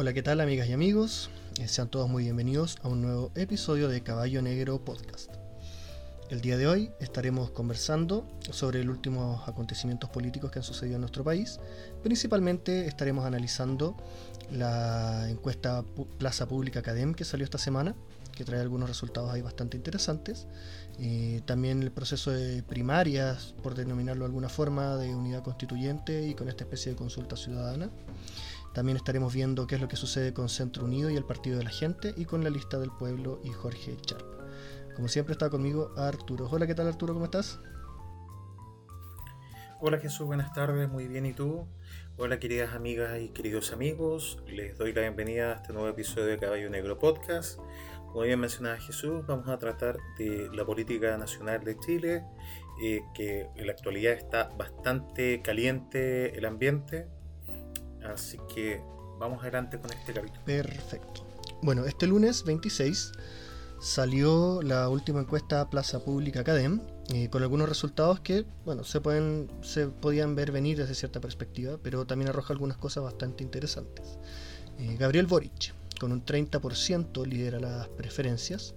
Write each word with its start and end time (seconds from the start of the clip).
Hola, 0.00 0.12
¿qué 0.12 0.22
tal 0.22 0.40
amigas 0.40 0.68
y 0.68 0.72
amigos? 0.72 1.28
Eh, 1.58 1.66
sean 1.66 1.88
todos 1.88 2.08
muy 2.08 2.22
bienvenidos 2.22 2.78
a 2.84 2.88
un 2.88 3.02
nuevo 3.02 3.32
episodio 3.34 3.88
de 3.88 4.00
Caballo 4.00 4.40
Negro 4.40 4.78
Podcast. 4.84 5.28
El 6.30 6.40
día 6.40 6.56
de 6.56 6.68
hoy 6.68 6.92
estaremos 7.00 7.50
conversando 7.50 8.24
sobre 8.52 8.84
los 8.84 8.94
últimos 8.94 9.48
acontecimientos 9.48 10.08
políticos 10.08 10.52
que 10.52 10.60
han 10.60 10.62
sucedido 10.62 10.94
en 10.94 11.00
nuestro 11.00 11.24
país. 11.24 11.58
Principalmente 12.04 12.86
estaremos 12.86 13.24
analizando 13.24 13.96
la 14.52 15.28
encuesta 15.30 15.84
Plaza 16.16 16.46
Pública 16.46 16.78
Academ 16.78 17.12
que 17.12 17.24
salió 17.24 17.42
esta 17.42 17.58
semana, 17.58 17.96
que 18.36 18.44
trae 18.44 18.60
algunos 18.60 18.88
resultados 18.88 19.32
ahí 19.32 19.42
bastante 19.42 19.76
interesantes. 19.76 20.46
Eh, 21.00 21.42
también 21.44 21.82
el 21.82 21.90
proceso 21.90 22.30
de 22.30 22.62
primarias, 22.62 23.52
por 23.64 23.74
denominarlo 23.74 24.20
de 24.20 24.26
alguna 24.26 24.48
forma, 24.48 24.94
de 24.94 25.12
unidad 25.12 25.42
constituyente 25.42 26.28
y 26.28 26.34
con 26.34 26.48
esta 26.48 26.62
especie 26.62 26.92
de 26.92 26.96
consulta 26.96 27.36
ciudadana. 27.36 27.90
También 28.78 28.96
estaremos 28.96 29.34
viendo 29.34 29.66
qué 29.66 29.74
es 29.74 29.80
lo 29.80 29.88
que 29.88 29.96
sucede 29.96 30.32
con 30.32 30.48
Centro 30.48 30.84
Unido 30.84 31.10
y 31.10 31.16
el 31.16 31.24
Partido 31.24 31.58
de 31.58 31.64
la 31.64 31.70
Gente 31.70 32.14
y 32.16 32.26
con 32.26 32.44
la 32.44 32.50
lista 32.50 32.78
del 32.78 32.92
pueblo 32.92 33.40
y 33.42 33.48
Jorge 33.48 33.96
Charp. 33.96 34.24
Como 34.94 35.08
siempre 35.08 35.32
está 35.32 35.50
conmigo 35.50 35.90
Arturo. 35.96 36.48
Hola, 36.48 36.64
¿qué 36.64 36.76
tal 36.76 36.86
Arturo? 36.86 37.12
¿Cómo 37.12 37.24
estás? 37.24 37.58
Hola 39.80 39.98
Jesús, 39.98 40.28
buenas 40.28 40.52
tardes, 40.52 40.88
muy 40.88 41.08
bien, 41.08 41.26
¿y 41.26 41.32
tú? 41.32 41.66
Hola 42.18 42.38
queridas 42.38 42.72
amigas 42.72 43.20
y 43.20 43.30
queridos 43.30 43.72
amigos, 43.72 44.38
les 44.46 44.78
doy 44.78 44.92
la 44.92 45.00
bienvenida 45.00 45.54
a 45.54 45.56
este 45.56 45.72
nuevo 45.72 45.88
episodio 45.88 46.26
de 46.26 46.38
Caballo 46.38 46.70
Negro 46.70 47.00
Podcast. 47.00 47.58
Como 48.06 48.20
bien 48.20 48.38
mencionaba 48.38 48.76
Jesús, 48.76 49.26
vamos 49.26 49.48
a 49.48 49.58
tratar 49.58 49.96
de 50.18 50.50
la 50.54 50.64
política 50.64 51.18
nacional 51.18 51.64
de 51.64 51.76
Chile, 51.80 52.22
eh, 52.80 53.00
que 53.12 53.48
en 53.56 53.66
la 53.66 53.72
actualidad 53.72 54.12
está 54.12 54.50
bastante 54.56 55.42
caliente 55.42 56.38
el 56.38 56.44
ambiente, 56.44 57.08
Así 58.12 58.38
que 58.52 58.80
vamos 59.18 59.42
adelante 59.42 59.78
con 59.78 59.92
este 59.92 60.12
capítulo. 60.12 60.40
Perfecto. 60.44 61.26
Bueno, 61.62 61.84
este 61.84 62.06
lunes 62.06 62.44
26 62.44 63.12
salió 63.80 64.60
la 64.62 64.88
última 64.88 65.20
encuesta 65.20 65.68
Plaza 65.70 66.00
Pública 66.00 66.40
Academ, 66.40 66.80
eh, 67.12 67.28
con 67.30 67.42
algunos 67.42 67.68
resultados 67.68 68.20
que, 68.20 68.44
bueno, 68.64 68.84
se, 68.84 69.00
pueden, 69.00 69.50
se 69.62 69.88
podían 69.88 70.34
ver 70.34 70.52
venir 70.52 70.78
desde 70.78 70.94
cierta 70.94 71.20
perspectiva, 71.20 71.78
pero 71.82 72.06
también 72.06 72.28
arroja 72.28 72.52
algunas 72.52 72.76
cosas 72.76 73.04
bastante 73.04 73.42
interesantes. 73.42 74.18
Eh, 74.78 74.96
Gabriel 74.98 75.26
Boric, 75.26 75.74
con 75.98 76.12
un 76.12 76.24
30%, 76.24 77.26
lidera 77.26 77.60
las 77.60 77.88
preferencias. 77.88 78.74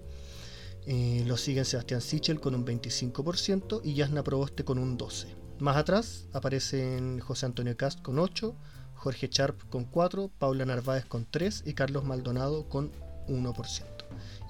Eh, 0.87 1.23
lo 1.27 1.37
siguen 1.37 1.65
Sebastián 1.65 2.01
Sichel 2.01 2.39
con 2.39 2.55
un 2.55 2.65
25% 2.65 3.81
y 3.83 3.93
Yasna 3.93 4.23
Proboste 4.23 4.63
con 4.63 4.79
un 4.79 4.97
12%. 4.97 5.35
Más 5.59 5.77
atrás 5.77 6.25
aparecen 6.33 7.19
José 7.19 7.45
Antonio 7.45 7.77
Cast 7.77 8.01
con 8.01 8.17
8%, 8.17 8.55
Jorge 9.01 9.29
Sharp 9.31 9.67
con 9.71 9.85
4, 9.85 10.29
Paula 10.37 10.63
Narváez 10.63 11.05
con 11.05 11.25
3 11.25 11.63
y 11.65 11.73
Carlos 11.73 12.03
Maldonado 12.03 12.69
con 12.69 12.91
1%. 13.27 13.83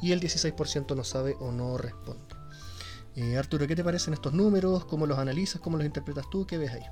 Y 0.02 0.11
el 0.11 0.19
16% 0.19 0.94
no 0.94 1.05
sabe 1.05 1.38
o 1.39 1.53
no 1.53 1.77
responde. 1.77 2.35
Eh, 3.16 3.38
Arturo, 3.38 3.66
¿qué 3.66 3.77
te 3.77 3.83
parecen 3.83 4.13
estos 4.13 4.33
números? 4.33 4.83
¿Cómo 4.83 5.05
los 5.07 5.17
analizas? 5.19 5.61
¿Cómo 5.61 5.77
los 5.77 5.85
interpretas 5.85 6.29
tú? 6.29 6.45
¿Qué 6.45 6.57
ves 6.57 6.72
ahí? 6.72 6.83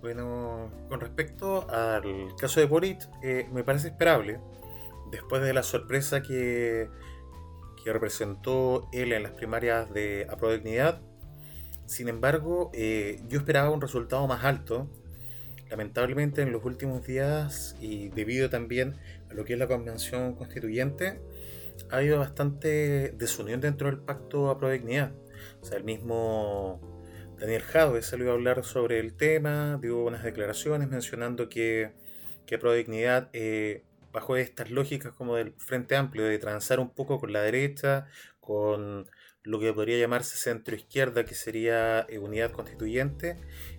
Bueno, 0.00 0.70
con 0.88 1.00
respecto 1.00 1.68
al 1.68 2.36
caso 2.38 2.60
de 2.60 2.66
Boric, 2.66 3.08
eh, 3.24 3.48
me 3.52 3.64
parece 3.64 3.88
esperable. 3.88 4.38
Después 5.10 5.42
de 5.42 5.52
la 5.52 5.64
sorpresa 5.64 6.22
que, 6.22 6.88
que 7.82 7.92
representó 7.92 8.88
él 8.92 9.12
en 9.12 9.24
las 9.24 9.32
primarias 9.32 9.92
de 9.92 10.28
Dignidad, 10.40 11.02
sin 11.86 12.08
embargo, 12.08 12.70
eh, 12.74 13.20
yo 13.28 13.38
esperaba 13.38 13.70
un 13.70 13.80
resultado 13.80 14.26
más 14.26 14.44
alto. 14.44 14.88
Lamentablemente 15.70 16.42
en 16.42 16.52
los 16.52 16.64
últimos 16.64 17.06
días 17.06 17.76
y 17.80 18.08
debido 18.10 18.50
también 18.50 18.96
a 19.30 19.34
lo 19.34 19.44
que 19.44 19.54
es 19.54 19.58
la 19.58 19.66
convención 19.66 20.34
constituyente, 20.34 21.20
ha 21.90 21.96
habido 21.96 22.18
bastante 22.18 23.12
desunión 23.16 23.60
dentro 23.60 23.88
del 23.88 23.98
pacto 23.98 24.50
a 24.50 24.58
Prodignidad. 24.58 25.12
O 25.62 25.64
sea, 25.64 25.78
el 25.78 25.84
mismo 25.84 26.80
Daniel 27.38 27.62
Jadwe 27.62 28.02
salió 28.02 28.30
a 28.30 28.34
hablar 28.34 28.64
sobre 28.64 29.00
el 29.00 29.14
tema, 29.14 29.78
dio 29.80 30.04
unas 30.04 30.22
declaraciones 30.22 30.88
mencionando 30.88 31.48
que, 31.48 31.92
que 32.46 32.58
Prodignidad, 32.58 33.30
eh, 33.32 33.82
bajo 34.12 34.36
estas 34.36 34.70
lógicas 34.70 35.12
como 35.12 35.36
del 35.36 35.54
Frente 35.58 35.96
Amplio, 35.96 36.24
de 36.24 36.38
transar 36.38 36.80
un 36.80 36.90
poco 36.90 37.18
con 37.18 37.32
la 37.32 37.40
derecha, 37.40 38.06
con 38.40 39.08
lo 39.44 39.58
que 39.58 39.72
podría 39.72 39.98
llamarse 39.98 40.36
centro 40.36 40.74
izquierda, 40.74 41.24
que 41.24 41.34
sería 41.34 42.06
eh, 42.08 42.18
unidad 42.18 42.52
constituyente, 42.52 43.36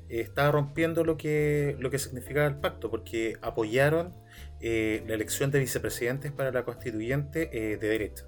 eh, 0.09 0.22
estaba 0.22 0.51
rompiendo 0.51 1.03
lo 1.03 1.18
que, 1.18 1.78
lo 1.79 1.90
que 1.90 2.00
significaba 2.00 2.47
el 2.47 2.57
pacto, 2.57 2.90
porque 2.90 3.38
apoyaron 3.41 4.13
eh, 4.59 5.03
la 5.07 5.13
elección 5.13 5.51
de 5.51 5.59
vicepresidentes 5.59 6.31
para 6.31 6.51
la 6.51 6.63
constituyente 6.63 7.47
de 7.47 7.78
derecha. 7.78 8.25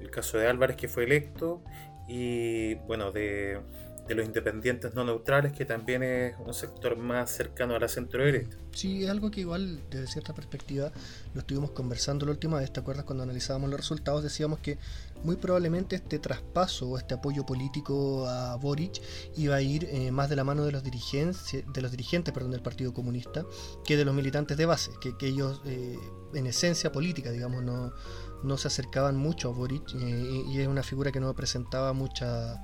El 0.00 0.10
caso 0.10 0.38
de 0.38 0.48
Álvarez, 0.48 0.76
que 0.76 0.88
fue 0.88 1.04
electo, 1.04 1.62
y 2.08 2.74
bueno, 2.74 3.12
de 3.12 3.60
de 4.06 4.14
los 4.14 4.26
independientes 4.26 4.94
no 4.94 5.04
neutrales, 5.04 5.52
que 5.52 5.64
también 5.64 6.02
es 6.02 6.34
un 6.44 6.52
sector 6.54 6.96
más 6.96 7.30
cercano 7.30 7.76
a 7.76 7.78
la 7.78 7.88
centro 7.88 8.24
derecha. 8.24 8.56
Sí, 8.72 9.04
es 9.04 9.10
algo 9.10 9.30
que 9.30 9.40
igual 9.40 9.80
desde 9.90 10.06
cierta 10.06 10.34
perspectiva 10.34 10.90
lo 11.34 11.40
estuvimos 11.40 11.70
conversando 11.70 12.26
la 12.26 12.32
última 12.32 12.58
vez, 12.58 12.72
¿te 12.72 12.80
acuerdas 12.80 13.04
cuando 13.04 13.22
analizábamos 13.22 13.70
los 13.70 13.78
resultados? 13.78 14.22
Decíamos 14.22 14.58
que 14.58 14.78
muy 15.24 15.36
probablemente 15.36 15.96
este 15.96 16.18
traspaso 16.18 16.88
o 16.88 16.98
este 16.98 17.14
apoyo 17.14 17.44
político 17.44 18.26
a 18.26 18.56
Boric 18.56 19.00
iba 19.36 19.56
a 19.56 19.62
ir 19.62 19.84
eh, 19.84 20.10
más 20.10 20.28
de 20.28 20.36
la 20.36 20.44
mano 20.44 20.64
de 20.64 20.72
los 20.72 20.82
dirigentes, 20.82 21.64
de 21.66 21.80
los 21.80 21.90
dirigentes 21.90 22.32
perdón, 22.32 22.50
del 22.50 22.62
Partido 22.62 22.92
Comunista 22.92 23.44
que 23.84 23.96
de 23.96 24.04
los 24.04 24.14
militantes 24.14 24.56
de 24.56 24.66
base, 24.66 24.90
que, 25.00 25.26
ellos 25.26 25.60
eh, 25.64 25.98
en 26.34 26.46
esencia 26.46 26.90
política, 26.92 27.30
digamos, 27.30 27.62
no, 27.62 28.58
se 28.58 28.68
acercaban 28.68 29.16
mucho 29.16 29.48
a 29.48 29.52
Boric 29.52 29.94
eh, 29.94 30.44
y 30.48 30.60
es 30.60 30.66
una 30.66 30.82
figura 30.82 31.12
que 31.12 31.20
no 31.20 31.32
presentaba 31.34 31.92
mucha 31.92 32.60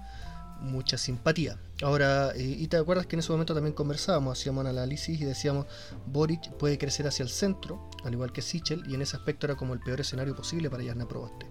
mucha 0.61 0.99
simpatía. 0.99 1.59
Ahora, 1.83 2.33
y 2.37 2.67
te 2.67 2.77
acuerdas 2.77 3.07
que 3.07 3.17
en 3.17 3.21
ese 3.21 3.31
momento 3.31 3.55
también 3.55 3.75
conversábamos, 3.75 4.39
hacíamos 4.39 4.63
un 4.63 4.69
análisis 4.69 5.21
y 5.21 5.25
decíamos, 5.25 5.67
Boric 6.07 6.53
puede 6.55 6.79
crecer 6.79 7.07
hacia 7.07 7.23
el 7.23 7.29
centro, 7.29 7.89
al 8.05 8.13
igual 8.13 8.33
que 8.33 8.43
Sichel, 8.43 8.83
y 8.89 8.95
en 8.95 9.03
ese 9.03 9.17
aspecto 9.17 9.47
era 9.47 9.57
como 9.57 9.75
el 9.75 9.81
peor 9.81 10.01
escenario 10.01 10.35
posible 10.35 10.69
para 10.69 10.83
Yarna 10.83 11.07
Proboste. 11.07 11.47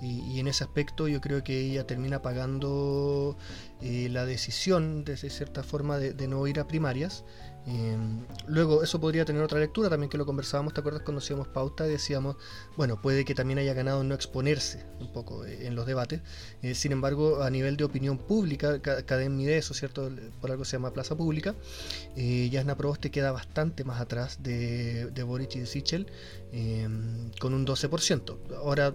Y, 0.00 0.40
en 0.40 0.48
ese 0.48 0.64
aspecto 0.64 1.08
yo 1.08 1.20
creo 1.20 1.42
que 1.42 1.58
ella 1.58 1.86
termina 1.86 2.20
pagando 2.20 3.36
eh, 3.80 4.08
la 4.10 4.26
decisión, 4.26 5.04
de 5.04 5.16
cierta 5.16 5.62
forma, 5.62 5.98
de, 5.98 6.28
no 6.28 6.46
ir 6.46 6.60
a 6.60 6.66
primarias. 6.66 7.24
Em, 7.66 8.24
luego, 8.46 8.82
eso 8.84 9.00
podría 9.00 9.24
tener 9.24 9.42
otra 9.42 9.58
lectura, 9.58 9.90
también 9.90 10.08
que 10.08 10.18
lo 10.18 10.24
conversábamos, 10.24 10.72
¿te 10.72 10.80
acuerdas 10.80 11.02
cuando 11.02 11.18
hacíamos 11.18 11.48
pauta? 11.48 11.84
Decíamos, 11.84 12.36
bueno, 12.76 13.00
puede 13.00 13.24
que 13.24 13.34
también 13.34 13.58
haya 13.58 13.74
ganado 13.74 14.04
no 14.04 14.14
exponerse 14.14 14.86
un 15.00 15.12
poco 15.12 15.44
eh, 15.44 15.66
en 15.66 15.74
los 15.74 15.86
debates. 15.86 16.20
Eh, 16.62 16.74
sin 16.74 16.92
embargo, 16.92 17.42
a 17.42 17.50
nivel 17.50 17.76
de 17.76 17.84
opinión 17.84 18.18
pública, 18.18 18.80
Cadem 18.80 19.40
eso, 19.48 19.74
¿cierto? 19.74 20.10
Por 20.40 20.50
algo 20.52 20.64
se 20.64 20.76
llama 20.76 20.92
Plaza 20.92 21.16
Pública. 21.16 21.54
Yasna 22.16 22.76
Proboste 22.76 23.10
queda 23.10 23.32
bastante 23.32 23.84
más 23.84 24.00
atrás 24.00 24.42
de, 24.42 25.06
de 25.06 25.22
Boric 25.22 25.56
y 25.56 25.60
de 25.60 25.66
Sichel, 25.66 26.06
em, 26.52 27.30
con 27.40 27.52
un 27.54 27.66
12%. 27.66 28.38
Ahora, 28.58 28.94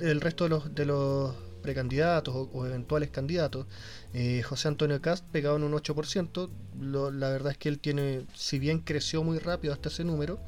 el 0.00 0.20
resto 0.20 0.44
de 0.44 0.50
los, 0.50 0.74
de 0.74 0.86
los 0.86 1.34
precandidatos 1.62 2.48
o, 2.52 2.66
eventuales 2.66 3.10
candidatos, 3.10 3.66
eh, 4.14 4.42
José 4.42 4.68
Antonio 4.68 5.00
Cast 5.00 5.24
pegado 5.26 5.56
en 5.56 5.62
un 5.62 5.72
8%, 5.72 6.50
la 6.80 7.28
verdad 7.30 7.52
es 7.52 7.58
que 7.58 7.70
él 7.70 7.78
tiene, 7.78 8.26
si 8.34 8.58
bien 8.58 8.80
creció 8.80 9.22
muy 9.24 9.38
rápido 9.38 9.72
hasta 9.72 9.88
ese 9.88 10.04
número, 10.04 10.38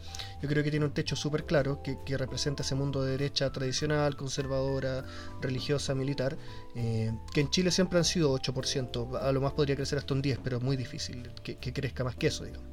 yo 0.43 0.49
creo 0.49 0.63
que 0.63 0.71
tiene 0.71 0.85
un 0.85 0.93
techo 0.93 1.17
súper 1.17 1.45
claro 1.45 1.83
que, 1.83 1.97
representa 2.17 2.63
ese 2.63 2.75
mundo 2.75 3.03
de 3.03 3.13
derecha 3.13 3.51
tradicional, 3.51 4.17
conservadora, 4.17 5.05
religiosa, 5.41 5.95
militar, 5.95 6.37
eh, 6.77 7.11
que 7.33 7.41
en 7.41 7.51
Chile 7.51 7.71
siempre 7.71 7.99
han 7.99 8.05
sido 8.05 8.35
8%, 8.39 9.19
a 9.21 9.33
lo 9.33 9.41
más 9.41 9.53
podría 9.53 9.77
crecer 9.77 9.99
hasta 9.99 10.13
un 10.13 10.23
10%, 10.23 10.41
pero 10.45 10.59
es 10.59 10.63
muy 10.63 10.77
difícil 10.77 11.31
que, 11.43 11.57
crezca 11.57 12.05
más 12.05 12.17
que 12.17 12.27
eso, 12.29 12.45
digamos. 12.45 12.67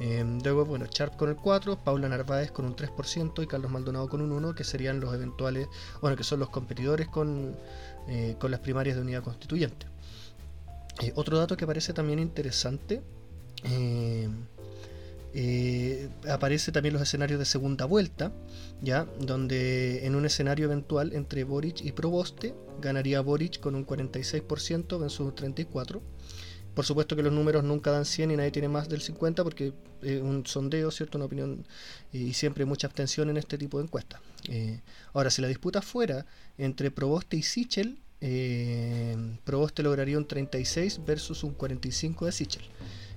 Eh, 0.00 0.24
luego, 0.44 0.64
bueno, 0.64 0.86
Sharp 0.86 1.16
con 1.16 1.30
el 1.30 1.36
4%, 1.36 1.82
Paula 1.82 2.08
Narváez 2.08 2.50
con 2.52 2.66
un 2.66 2.76
3% 2.76 3.42
y 3.42 3.46
Carlos 3.46 3.70
Maldonado 3.70 4.08
con 4.08 4.20
un 4.20 4.30
1%, 4.30 4.54
que 4.54 4.64
serían 4.64 5.00
los 5.00 5.14
eventuales, 5.14 5.68
bueno, 6.02 6.16
que 6.16 6.24
son 6.24 6.40
los 6.40 6.50
competidores 6.50 7.08
con, 7.08 7.56
eh, 8.08 8.36
con 8.38 8.50
las 8.50 8.60
primarias 8.60 8.96
de 8.96 9.02
unidad 9.02 9.22
constituyente. 9.22 9.93
Otro 11.14 11.38
dato 11.38 11.56
que 11.56 11.66
parece 11.66 11.92
también 11.92 12.18
interesante 12.18 13.02
eh, 15.36 16.08
aparece 16.30 16.70
también 16.70 16.92
los 16.92 17.02
escenarios 17.02 17.40
de 17.40 17.44
segunda 17.44 17.86
vuelta, 17.86 18.32
ya 18.80 19.04
donde 19.18 20.06
en 20.06 20.14
un 20.14 20.24
escenario 20.26 20.66
eventual 20.66 21.12
entre 21.12 21.42
Boric 21.42 21.80
y 21.84 21.90
Proboste 21.90 22.54
ganaría 22.80 23.20
Boric 23.20 23.58
con 23.58 23.74
un 23.74 23.84
46% 23.84 25.00
versus 25.00 25.20
un 25.20 25.34
34%. 25.34 26.00
Por 26.72 26.84
supuesto 26.84 27.14
que 27.14 27.22
los 27.22 27.32
números 27.32 27.62
nunca 27.62 27.90
dan 27.92 28.04
100 28.04 28.32
y 28.32 28.36
nadie 28.36 28.50
tiene 28.50 28.68
más 28.68 28.88
del 28.88 29.00
50 29.00 29.44
porque 29.44 29.72
es 30.02 30.20
un 30.20 30.44
sondeo, 30.44 30.90
¿cierto? 30.90 31.18
Una 31.18 31.26
opinión 31.26 31.64
y 32.12 32.32
siempre 32.32 32.64
mucha 32.64 32.88
abstención 32.88 33.30
en 33.30 33.36
este 33.36 33.58
tipo 33.58 33.78
de 33.78 33.84
encuestas. 33.84 34.20
Eh, 34.48 34.80
ahora, 35.12 35.30
si 35.30 35.40
la 35.40 35.48
disputa 35.48 35.82
fuera 35.82 36.26
entre 36.58 36.90
Proboste 36.90 37.36
y 37.36 37.42
Sichel, 37.42 38.00
eh, 38.26 39.16
Proboste 39.44 39.82
lograría 39.82 40.16
un 40.16 40.26
36 40.26 41.04
versus 41.04 41.44
un 41.44 41.52
45 41.52 42.24
de 42.24 42.32
Sichel. 42.32 42.62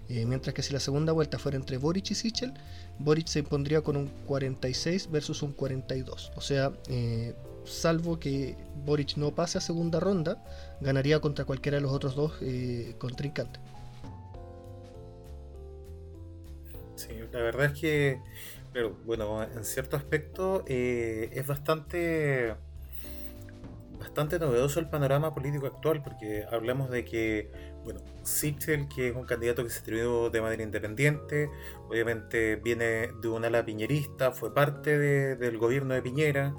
Eh, 0.10 0.26
mientras 0.26 0.54
que 0.54 0.62
si 0.62 0.74
la 0.74 0.82
segunda 0.82 1.14
vuelta 1.14 1.40
fuera 1.40 1.58
entre 1.58 1.78
Boric 1.78 2.12
y 2.12 2.16
Sichel, 2.16 2.54
Boric 3.00 3.28
se 3.28 3.40
impondría 3.40 3.82
con 3.82 3.96
un 3.96 4.08
46 4.26 5.10
versus 5.10 5.42
un 5.44 5.54
42. 5.54 6.34
O 6.36 6.42
sea, 6.42 6.74
eh, 6.90 7.34
salvo 7.64 8.20
que 8.20 8.58
Boric 8.86 9.16
no 9.16 9.34
pase 9.34 9.58
a 9.58 9.62
segunda 9.62 10.02
ronda, 10.02 10.44
ganaría 10.82 11.22
contra 11.22 11.46
cualquiera 11.46 11.78
de 11.78 11.82
los 11.82 11.94
otros 11.94 12.16
dos 12.16 12.34
eh, 12.42 12.96
contrincantes. 12.98 13.62
Sí, 16.96 17.14
la 17.32 17.40
verdad 17.40 17.68
es 17.68 17.80
que, 17.80 18.20
pero, 18.74 18.98
bueno, 19.06 19.42
en 19.42 19.64
cierto 19.64 19.96
aspecto 19.96 20.66
es 20.68 21.48
bastante 21.48 22.56
bastante 24.00 24.40
novedoso 24.40 24.80
el 24.80 24.90
panorama 24.90 25.34
político 25.34 25.68
actual, 25.68 26.02
porque 26.04 26.46
hablamos 26.52 26.90
de 26.90 27.04
que, 27.06 27.52
bueno, 27.84 28.02
Sichel, 28.24 28.88
que 28.88 29.10
es 29.10 29.16
un 29.16 29.26
candidato 29.26 29.64
que 29.64 29.70
se 29.70 29.80
escribió 29.80 30.30
de 30.30 30.42
manera 30.42 30.64
independiente, 30.64 31.50
obviamente 31.88 32.58
viene 32.58 33.10
de 33.22 33.28
un 33.28 33.46
ala 33.46 33.66
piñerista, 33.66 34.32
fue 34.32 34.54
parte 34.54 34.98
del 35.36 35.58
gobierno 35.58 35.94
de 35.94 36.02
Piñera, 36.02 36.56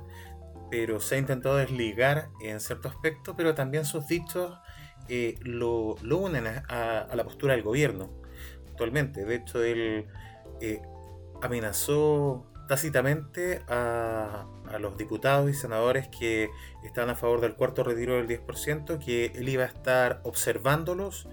pero 0.71 1.01
se 1.01 1.15
ha 1.15 1.19
intentado 1.19 1.57
desligar 1.57 2.29
en 2.43 2.61
cierto 2.61 2.89
aspecto, 2.89 3.35
pero 3.37 3.55
también 3.55 3.85
sus 3.85 4.07
dichos 4.07 4.59
eh, 5.09 5.37
lo, 5.43 5.95
unen 6.03 6.47
a, 6.47 7.09
la 7.15 7.25
postura 7.25 7.55
del 7.55 7.63
gobierno 7.63 8.11
actualmente. 8.69 9.25
De 9.25 9.37
hecho, 9.37 9.63
él 9.63 10.07
eh, 10.61 10.83
amenazó 11.43 12.47
tácitamente 12.69 13.63
a, 13.69 14.47
los 14.79 14.97
diputados 14.97 15.49
y 15.51 15.55
senadores 15.55 16.09
que 16.09 16.51
estaban 16.85 17.11
a 17.11 17.15
favor 17.15 17.41
del 17.41 17.55
cuarto 17.55 17.83
retiro 17.83 18.17
del 18.17 18.29
10%, 18.29 18.99
que 18.99 19.27
él 19.35 19.49
iba 19.49 19.65
a 19.65 19.67
estar 19.67 20.21
observándolos 20.25 21.29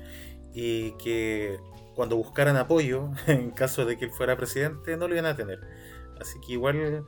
y 0.53 0.91
que 0.91 1.59
cuando 1.95 2.15
buscaran 2.15 2.55
apoyo, 2.57 3.11
en 3.27 3.51
caso 3.51 3.85
de 3.85 3.97
que 3.97 4.05
él 4.05 4.11
fuera 4.11 4.37
presidente, 4.37 4.97
no 4.97 5.07
lo 5.07 5.15
iban 5.15 5.25
a 5.25 5.35
tener. 5.35 5.59
Así 6.19 6.39
que 6.45 6.53
igual, 6.53 7.05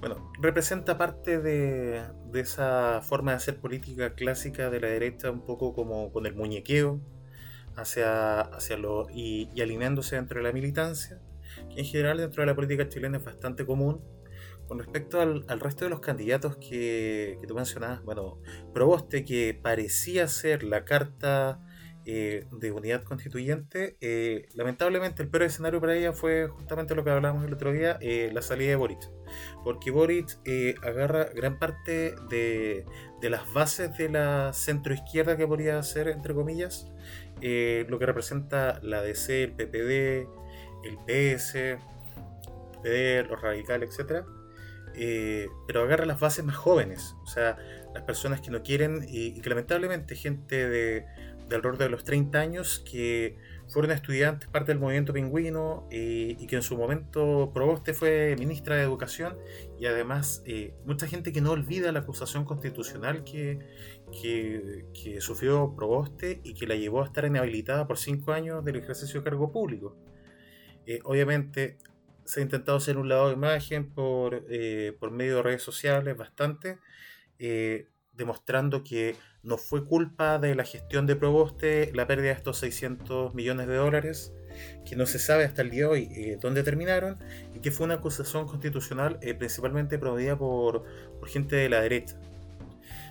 bueno, 0.00 0.30
representa 0.40 0.98
parte 0.98 1.38
de, 1.38 2.02
esa 2.34 3.00
forma 3.02 3.32
de 3.32 3.38
hacer 3.38 3.58
política 3.58 4.14
clásica 4.14 4.70
de 4.70 4.80
la 4.80 4.88
derecha, 4.88 5.30
un 5.30 5.44
poco 5.44 5.72
como 5.72 6.12
con 6.12 6.26
el 6.26 6.34
muñequeo 6.34 7.00
hacia, 7.76 8.40
hacia 8.40 8.76
lo, 8.76 9.08
y, 9.10 9.48
y 9.54 9.62
alineándose 9.62 10.16
dentro 10.16 10.38
de 10.40 10.44
la 10.44 10.52
militancia 10.52 11.20
que 11.68 11.80
en 11.80 11.86
general 11.86 12.18
dentro 12.18 12.42
de 12.42 12.46
la 12.46 12.54
política 12.54 12.88
chilena 12.88 13.18
es 13.18 13.24
bastante 13.24 13.66
común. 13.66 14.00
Con 14.70 14.78
respecto 14.78 15.20
al, 15.20 15.58
resto 15.58 15.84
de 15.84 15.90
los 15.90 15.98
candidatos 15.98 16.56
que, 16.56 17.38
que, 17.40 17.46
tú 17.48 17.56
mencionabas, 17.56 18.04
bueno, 18.04 18.38
Proboste, 18.72 19.24
que 19.24 19.58
parecía 19.60 20.28
ser 20.28 20.62
la 20.62 20.84
carta 20.84 21.60
eh, 22.06 22.46
de 22.52 22.70
unidad 22.70 23.02
constituyente, 23.02 23.96
eh, 24.00 24.48
lamentablemente 24.54 25.24
el 25.24 25.28
peor 25.28 25.42
escenario 25.42 25.80
para 25.80 25.96
ella 25.96 26.12
fue 26.12 26.46
justamente 26.46 26.94
lo 26.94 27.02
que 27.02 27.10
hablábamos 27.10 27.44
el 27.44 27.52
otro 27.52 27.72
día, 27.72 27.98
eh, 28.00 28.30
la 28.32 28.42
salida 28.42 28.70
de 28.70 28.76
Boric. 28.76 29.10
Porque 29.64 29.90
Boric 29.90 30.38
agarra 30.84 31.24
gran 31.34 31.58
parte 31.58 32.14
de, 32.30 32.86
las 33.22 33.52
bases 33.52 33.98
de 33.98 34.08
la 34.08 34.52
centroizquierda 34.52 35.36
que 35.36 35.48
podría 35.48 35.82
ser, 35.82 36.06
entre 36.06 36.32
comillas, 36.32 36.86
lo 37.40 37.98
que 37.98 38.06
representa 38.06 38.78
la 38.84 39.02
DC, 39.02 39.42
el 39.42 39.52
PPD, 39.54 40.28
el 40.84 40.96
PS, 41.08 41.56
el 42.84 43.26
los 43.26 43.42
radicales, 43.42 43.98
etc. 43.98 44.24
Eh, 44.94 45.48
pero 45.66 45.82
agarra 45.82 46.04
las 46.04 46.18
bases 46.18 46.44
más 46.44 46.56
jóvenes, 46.56 47.14
o 47.22 47.26
sea, 47.26 47.56
las 47.94 48.02
personas 48.04 48.40
que 48.40 48.50
no 48.50 48.62
quieren 48.62 49.04
y, 49.08 49.40
que 49.40 49.48
lamentablemente 49.48 50.16
gente 50.16 50.68
de, 50.68 51.06
alrededor 51.44 51.78
de 51.78 51.88
los 51.88 52.04
30 52.04 52.38
años 52.38 52.80
que 52.80 53.36
fueron 53.68 53.92
estudiantes, 53.92 54.48
parte 54.48 54.72
del 54.72 54.80
movimiento 54.80 55.12
pingüino 55.12 55.86
y, 55.90 56.46
que 56.46 56.56
en 56.56 56.62
su 56.62 56.76
momento 56.76 57.52
Proboste 57.54 57.94
fue 57.94 58.34
ministra 58.38 58.76
de 58.76 58.82
Educación 58.82 59.36
y 59.78 59.86
además 59.86 60.42
eh, 60.44 60.74
mucha 60.84 61.06
gente 61.06 61.32
que 61.32 61.40
no 61.40 61.52
olvida 61.52 61.92
la 61.92 62.00
acusación 62.00 62.44
constitucional 62.44 63.22
que, 63.22 63.60
que, 64.20 64.86
que, 64.92 65.20
sufrió 65.20 65.74
Proboste 65.76 66.40
y 66.42 66.54
que 66.54 66.66
la 66.66 66.74
llevó 66.74 67.02
a 67.02 67.06
estar 67.06 67.24
inhabilitada 67.24 67.86
por 67.86 67.96
cinco 67.96 68.32
años 68.32 68.64
del 68.64 68.76
ejercicio 68.76 69.20
de 69.20 69.24
cargo 69.24 69.52
público. 69.52 69.96
Eh, 70.86 71.00
obviamente 71.04 71.76
se 72.30 72.38
ha 72.38 72.42
intentado 72.44 72.78
hacer 72.78 72.96
un 72.96 73.08
lado 73.08 73.28
de 73.28 73.34
imagen 73.34 73.90
por, 73.90 74.44
eh, 74.48 74.96
por 75.00 75.10
medio 75.10 75.36
de 75.36 75.42
redes 75.42 75.62
sociales 75.64 76.16
bastante, 76.16 76.78
eh, 77.40 77.88
demostrando 78.12 78.84
que 78.84 79.16
no 79.42 79.58
fue 79.58 79.84
culpa 79.84 80.38
de 80.38 80.54
la 80.54 80.64
gestión 80.64 81.06
de 81.08 81.16
Proboste 81.16 81.90
la 81.92 82.06
pérdida 82.06 82.28
de 82.28 82.36
estos 82.36 82.58
600 82.58 83.34
millones 83.34 83.66
de 83.66 83.74
dólares, 83.74 84.32
que 84.88 84.94
no 84.94 85.06
se 85.06 85.18
sabe 85.18 85.44
hasta 85.44 85.62
el 85.62 85.70
día 85.70 85.86
de 85.86 85.90
hoy 85.90 86.36
dónde 86.40 86.62
terminaron, 86.62 87.16
y 87.52 87.58
que 87.58 87.72
fue 87.72 87.86
una 87.86 87.94
acusación 87.94 88.46
constitucional 88.46 89.18
principalmente 89.38 89.98
promovida 89.98 90.38
por, 90.38 90.84
por 91.18 91.28
gente 91.28 91.56
de 91.56 91.68
la 91.68 91.80
derecha. 91.80 92.16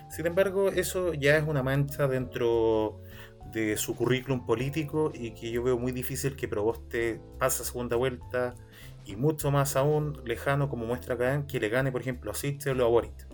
Sin 0.08 0.26
embargo, 0.26 0.70
eso 0.70 1.12
ya 1.12 1.36
es 1.36 1.44
una 1.46 1.62
mancha 1.62 2.08
dentro 2.08 3.02
de 3.52 3.76
su 3.76 3.96
currículum 3.96 4.46
político 4.46 5.12
y 5.12 5.32
que 5.32 5.50
yo 5.50 5.62
veo 5.62 5.78
muy 5.78 5.92
difícil 5.92 6.36
que 6.36 6.48
Proboste 6.48 7.20
pase 7.38 7.62
a 7.62 7.66
segunda 7.66 7.96
vuelta 7.96 8.54
y 9.04 9.16
mucho 9.16 9.50
más 9.50 9.76
aún 9.76 10.20
lejano 10.24 10.68
como 10.68 10.86
muestra 10.86 11.14
acá 11.14 11.44
que 11.46 11.60
le 11.60 11.68
gane 11.68 11.92
por 11.92 12.00
ejemplo 12.00 12.30
a 12.30 12.34
Sichel 12.34 12.80
o 12.80 12.86
a 12.86 12.88
Boric. 12.88 13.26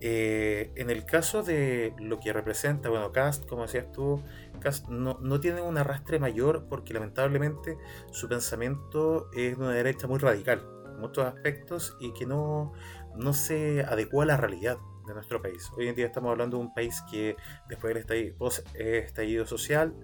Eh, 0.00 0.70
en 0.74 0.90
el 0.90 1.06
caso 1.06 1.42
de 1.42 1.94
lo 1.98 2.20
que 2.20 2.32
representa, 2.32 2.90
bueno, 2.90 3.10
Cast, 3.10 3.46
como 3.46 3.62
decías 3.62 3.90
tú, 3.90 4.22
Cast 4.60 4.88
no, 4.88 5.18
no, 5.22 5.40
tiene 5.40 5.62
un 5.62 5.78
arrastre 5.78 6.18
mayor 6.18 6.66
porque 6.68 6.92
lamentablemente 6.92 7.78
su 8.10 8.28
pensamiento 8.28 9.30
es 9.32 9.56
de 9.56 9.64
una 9.64 9.72
derecha 9.72 10.06
muy 10.06 10.18
radical 10.18 10.62
en 10.86 11.00
muchos 11.00 11.24
aspectos 11.24 11.96
y 12.00 12.12
que 12.12 12.26
no, 12.26 12.72
no 13.16 13.32
se 13.32 13.82
adecua 13.82 14.24
a 14.24 14.26
la 14.26 14.36
realidad 14.36 14.76
de 15.06 15.14
nuestro 15.14 15.40
país. 15.40 15.70
Hoy 15.76 15.88
en 15.88 15.94
día 15.94 16.06
estamos 16.06 16.30
hablando 16.30 16.58
de 16.58 16.64
un 16.64 16.74
país 16.74 17.02
que 17.10 17.36
después 17.68 17.94
del 17.94 18.34
estallido, 18.76 19.46
social 19.46 19.94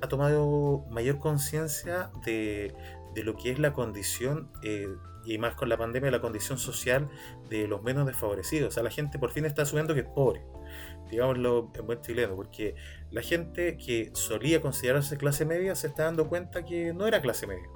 ha 0.00 0.08
tomado 0.08 0.84
mayor 0.90 1.18
conciencia 1.18 2.10
de, 2.24 2.74
lo 3.22 3.36
que 3.36 3.50
es 3.50 3.58
la 3.58 3.72
condición, 3.72 4.50
eh, 4.62 4.88
y 5.24 5.38
más 5.38 5.54
con 5.54 5.68
la 5.68 5.76
pandemia, 5.76 6.10
la 6.10 6.20
condición 6.20 6.58
social 6.58 7.08
de 7.48 7.66
los 7.66 7.82
menos 7.82 8.06
desfavorecidos. 8.06 8.68
O 8.68 8.70
sea, 8.72 8.82
la 8.82 8.90
gente 8.90 9.18
por 9.18 9.30
fin 9.30 9.44
está 9.44 9.62
asumiendo 9.62 9.94
que 9.94 10.00
es 10.00 10.06
pobre, 10.06 10.42
digámoslo 11.10 11.70
en 11.74 11.86
buen 11.86 12.00
chileno, 12.00 12.34
porque 12.34 12.74
la 13.10 13.22
gente 13.22 13.76
que 13.76 14.10
solía 14.14 14.60
considerarse 14.60 15.16
clase 15.16 15.44
media 15.44 15.74
se 15.74 15.86
está 15.86 16.04
dando 16.04 16.28
cuenta 16.28 16.64
que 16.64 16.92
no 16.92 17.06
era 17.06 17.22
clase 17.22 17.46
media, 17.46 17.68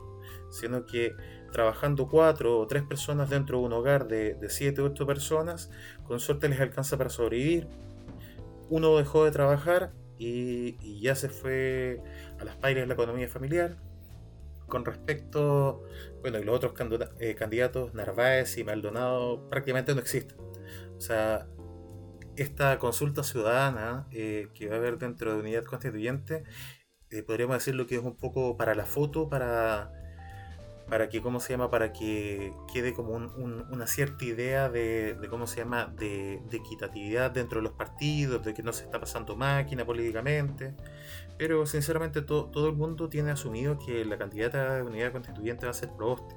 sino 0.51 0.85
que 0.85 1.13
trabajando 1.53 2.09
cuatro 2.09 2.59
o 2.59 2.67
tres 2.67 2.83
personas 2.83 3.31
dentro 3.31 3.61
de 3.61 3.65
un 3.65 3.73
hogar 3.73 4.09
de, 4.09 4.35
de 4.35 4.51
siete 4.51 4.83
o 4.83 4.87
ocho 4.87 5.07
personas, 5.07 5.71
con 6.05 6.21
suerte 6.21 6.49
les 6.49 6.61
alcanza 6.61 6.99
para 6.99 7.11
sobrevivir. 7.11 7.69
Uno 8.69 8.97
dejó 8.99 9.25
de 9.25 9.31
trabajar 9.31 9.93
y, 10.19 11.01
ya 11.01 11.15
se 11.15 11.29
fue 11.29 12.03
a 12.41 12.45
las 12.45 12.57
pailas 12.57 12.83
de 12.83 12.87
la 12.89 12.95
economía 12.95 13.29
familiar. 13.29 13.77
Con 14.69 14.85
respecto, 14.85 15.83
bueno, 16.21 16.39
y 16.39 16.45
los 16.45 16.57
otros 16.57 16.75
eh, 17.19 17.35
candidatos, 17.35 17.95
Narváez 17.95 18.59
y 18.59 18.65
Maldonado, 18.65 19.49
prácticamente 19.49 19.95
no 19.95 20.01
existen. 20.01 20.39
O 20.97 21.01
sea, 21.01 21.49
esta 22.37 22.79
consulta 22.79 23.23
ciudadana 23.25 24.07
eh, 24.13 24.49
que 24.55 24.69
va 24.69 24.77
a 24.77 24.79
haber 24.79 24.99
dentro 24.99 25.33
de 25.33 25.41
unidad 25.41 25.65
constituyente, 25.65 26.45
eh, 27.11 27.23
podríamos 27.23 27.57
decirlo 27.57 27.87
que 27.87 27.97
es 27.97 28.03
un 28.03 28.17
poco 28.17 28.57
para 28.57 28.75
la 28.75 28.85
foto, 28.85 29.29
para 29.29 29.93
para 30.89 31.09
que, 31.09 31.21
¿cómo 31.21 31.39
se 31.41 31.53
llama? 31.53 31.71
Para 31.71 31.93
que 31.93 32.53
quede 32.73 32.95
como 32.95 33.13
una 33.13 33.87
cierta 33.87 34.25
idea 34.25 34.71
de, 34.71 35.17
¿cómo 35.29 35.47
se 35.47 35.59
llama? 35.59 35.87
De, 35.87 36.41
equitatividad 36.51 37.31
dentro 37.31 37.59
de 37.59 37.65
los 37.65 37.73
partidos, 37.75 38.43
de 38.43 38.55
que 38.55 38.63
no 38.63 38.73
se 38.73 38.85
está 38.85 38.99
pasando 38.99 39.37
máquina 39.37 39.85
políticamente. 39.85 40.75
Pero 41.39 41.65
sinceramente 41.67 42.23
todo 42.23 42.69
el 42.69 42.75
mundo 42.75 43.09
tiene 43.09 43.31
asumido 43.31 43.79
que 43.79 44.05
la 44.05 44.19
candidata 44.19 44.75
de 44.75 44.83
unidad 44.83 45.13
constituyente 45.13 45.67
va 45.67 45.71
a 45.71 45.75
ser 45.75 45.91
Proboste. 45.97 46.35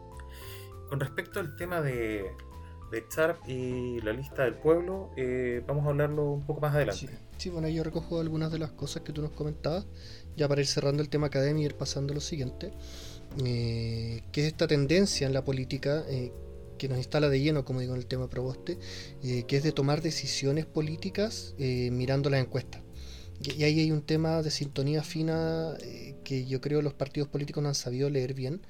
Con 0.90 1.00
respecto 1.00 1.40
al 1.40 1.56
tema 1.56 1.82
de, 1.82 2.32
de 2.92 3.08
Charp 3.08 3.38
y 3.48 4.02
la 4.02 4.12
lista 4.12 4.44
del 4.44 4.56
pueblo, 4.56 5.10
eh, 5.16 5.64
vamos 5.66 5.86
a 5.86 5.90
hablarlo 5.90 6.26
un 6.32 6.46
poco 6.46 6.62
más 6.62 6.76
adelante. 6.76 7.10
Sí, 7.38 7.50
bueno, 7.50 7.68
yo 7.70 7.84
recojo 7.84 8.20
algunas 8.20 8.52
de 8.52 8.60
las 8.60 8.72
cosas 8.72 9.02
que 9.02 9.14
tú 9.14 9.22
nos 9.22 9.32
comentabas, 9.32 9.88
ya 10.36 10.48
para 10.48 10.62
ir 10.62 10.68
cerrando 10.68 11.02
el 11.02 11.10
tema 11.10 11.28
académico 11.28 11.62
y 11.62 11.66
ir 11.66 11.76
pasando 11.76 12.12
a 12.12 12.16
lo 12.16 12.22
siguiente. 12.22 12.74
Eh, 13.44 14.24
que 14.34 14.42
es 14.42 14.48
esta 14.48 14.68
tendencia 14.68 15.26
en 15.26 15.34
la 15.34 15.46
política 15.46 16.04
eh, 16.10 16.34
que 16.78 16.90
nos 16.90 16.98
instala 16.98 17.30
de 17.30 17.40
lleno, 17.40 17.64
como 17.64 17.80
digo 17.80 17.94
en 17.94 18.00
el 18.00 18.08
tema 18.08 18.30
Proboste, 18.30 18.78
que 19.22 19.56
es 19.56 19.64
de 19.64 19.72
tomar 19.72 20.02
decisiones 20.02 20.66
políticas 20.66 21.56
mirando 21.58 22.30
las 22.30 22.42
encuestas. 22.42 22.82
Y, 23.44 23.64
ahí 23.64 23.80
hay 23.80 23.92
un 23.92 24.02
tema 24.02 24.42
de 24.42 24.52
sintonía 24.52 25.04
fina 25.04 25.76
que 26.24 26.46
yo 26.46 26.62
creo 26.62 26.82
los 26.82 26.94
partidos 26.94 27.30
políticos 27.30 27.64
no 27.64 27.70
han 27.70 27.76
sabido 27.76 28.10
leer 28.10 28.34
bien, 28.34 28.62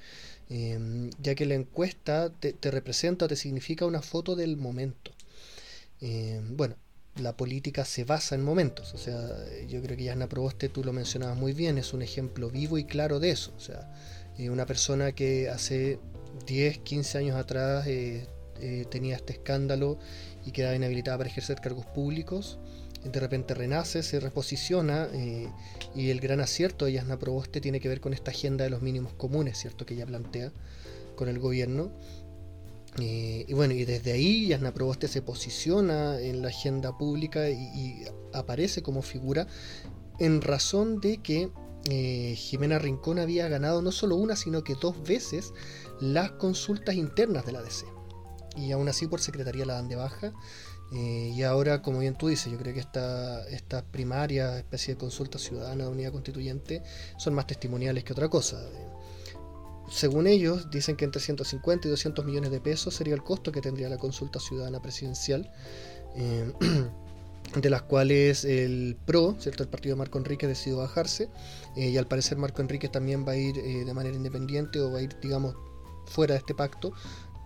ya 1.20 1.36
que 1.36 1.46
la 1.46 1.56
encuesta 1.56 2.30
te, 2.30 2.54
te, 2.54 2.72
representa 2.72 3.28
te 3.28 3.36
significa 3.36 3.86
una 3.86 4.02
foto 4.02 4.36
del 4.36 4.58
momento. 4.58 5.12
bueno, 6.56 6.76
la 7.18 7.36
política 7.36 7.86
se 7.86 8.04
basa 8.04 8.36
en 8.36 8.44
momentos. 8.44 8.94
O 8.94 8.98
sea, 8.98 9.30
yo 9.68 9.82
creo 9.82 9.98
que 9.98 10.04
Yasna 10.04 10.30
Proboste, 10.30 10.70
tú 10.70 10.84
lo 10.84 10.94
mencionabas 10.94 11.38
muy 11.38 11.54
bien, 11.54 11.78
es 11.78 11.94
un 11.94 12.02
ejemplo 12.02 12.50
vivo 12.50 12.78
y 12.78 12.86
claro 12.86 13.20
de 13.20 13.32
eso. 13.32 13.54
O 13.58 13.60
sea, 13.60 13.92
eh, 14.38 14.50
una 14.50 14.66
persona 14.66 15.12
que 15.12 15.50
hace 15.50 16.00
10, 16.48 16.80
15 16.80 17.18
años 17.18 17.36
atrás 17.36 17.86
eh, 17.88 18.28
eh, 18.62 18.86
tenía 18.90 19.16
este 19.16 19.34
escándalo 19.34 20.00
y 20.46 20.52
quedaba 20.52 20.76
inhabilitada 20.76 21.18
para 21.18 21.30
ejercer 21.30 21.60
cargos 21.60 21.86
públicos, 21.86 22.60
de 23.04 23.20
repente 23.20 23.54
renace, 23.54 24.04
se 24.04 24.20
reposiciona 24.20 25.08
y 25.96 26.10
el 26.10 26.20
gran 26.20 26.40
acierto 26.40 26.86
de 26.86 26.94
Yasna 26.94 27.18
Proboste 27.18 27.62
tiene 27.62 27.80
que 27.80 27.90
ver 27.90 28.00
con 28.02 28.14
esta 28.14 28.32
agenda 28.32 28.64
de 28.64 28.70
los 28.70 28.82
mínimos 28.82 29.14
comunes, 29.14 29.58
¿cierto? 29.58 29.86
Que 29.86 29.96
ella 29.96 30.06
plantea 30.06 30.52
con 31.16 31.28
el 31.28 31.40
gobierno 31.40 31.92
eh, 33.00 33.46
y 33.48 33.54
bueno, 33.54 33.74
y 33.74 33.86
desde 33.86 34.12
ahí 34.12 34.48
Yasna 34.48 34.74
Proboste 34.74 35.08
se 35.08 35.22
posiciona 35.22 36.20
en 36.20 36.42
la 36.42 36.50
agenda 36.50 36.98
pública 36.98 37.50
y, 37.50 38.06
aparece 38.34 38.82
como 38.82 39.02
figura 39.02 39.48
en 40.20 40.42
razón 40.42 41.00
de 41.00 41.18
que 41.18 41.52
eh, 41.90 42.36
Jimena 42.38 42.80
Rincón 42.80 43.20
había 43.20 43.48
ganado 43.48 43.82
no 43.82 43.92
solo 43.92 44.16
una, 44.16 44.36
sino 44.36 44.64
que 44.64 44.76
dos 44.76 45.02
veces 45.04 45.54
las 46.00 46.32
consultas 46.32 46.96
internas 46.96 47.46
de 47.46 47.52
la 47.54 47.62
DC. 47.62 47.86
Y 48.58 48.72
aún 48.72 48.90
así 48.90 49.08
por 49.08 49.22
secretaría 49.22 49.66
la 49.66 49.76
dan 49.76 49.88
de 49.88 49.96
baja. 49.96 50.34
Eh, 50.94 51.32
y 51.34 51.44
ahora, 51.44 51.82
como 51.82 52.00
bien 52.00 52.16
tú 52.16 52.28
dices, 52.28 52.52
yo 52.52 52.58
creo 52.58 52.74
que 52.74 52.82
estas 52.82 53.48
esta 53.48 53.84
primarias, 53.84 54.58
especie 54.58 54.96
de 54.96 55.00
consulta 55.00 55.40
ciudadana 55.40 55.86
de 55.86 55.90
unidad 55.90 56.12
constituyente, 56.12 56.84
son 57.18 57.34
más 57.34 57.48
testimoniales 57.48 58.04
que 58.04 58.14
otra 58.14 58.30
cosa 58.30 58.60
según 59.92 60.26
ellos, 60.26 60.70
dicen 60.72 60.96
que 60.96 61.06
entre 61.06 61.22
150 61.22 61.88
y 61.88 61.92
200 61.92 62.26
millones 62.26 62.50
de 62.50 62.62
pesos 62.62 62.96
sería 62.96 63.14
el 63.14 63.24
costo 63.24 63.52
que 63.52 63.62
tendría 63.62 63.90
la 63.90 63.98
consulta 63.98 64.40
ciudadana 64.40 64.82
presidencial, 64.82 65.52
eh, 66.16 66.52
de 67.62 67.70
las 67.70 67.82
cuales 67.82 68.46
el 68.46 68.98
PRO, 69.06 69.36
¿cierto? 69.38 69.64
el 69.64 69.70
partido 69.70 69.96
de 69.96 70.00
Marco 70.00 70.18
Enrique, 70.18 70.48
decidió 70.48 70.78
bajarse, 70.78 71.30
eh, 71.76 71.90
y 71.90 71.98
al 71.98 72.08
parecer 72.08 72.38
Marco 72.38 72.62
Enrique 72.62 72.88
también 72.88 73.28
va 73.28 73.34
a 73.34 73.36
ir 73.36 73.56
de 73.56 73.94
manera 73.94 74.16
independiente 74.16 74.80
o 74.80 74.92
va 74.92 75.00
a 75.00 75.02
ir, 75.02 75.20
digamos, 75.22 75.56
fuera 76.06 76.36
de 76.36 76.40
este 76.40 76.56
pacto, 76.56 76.94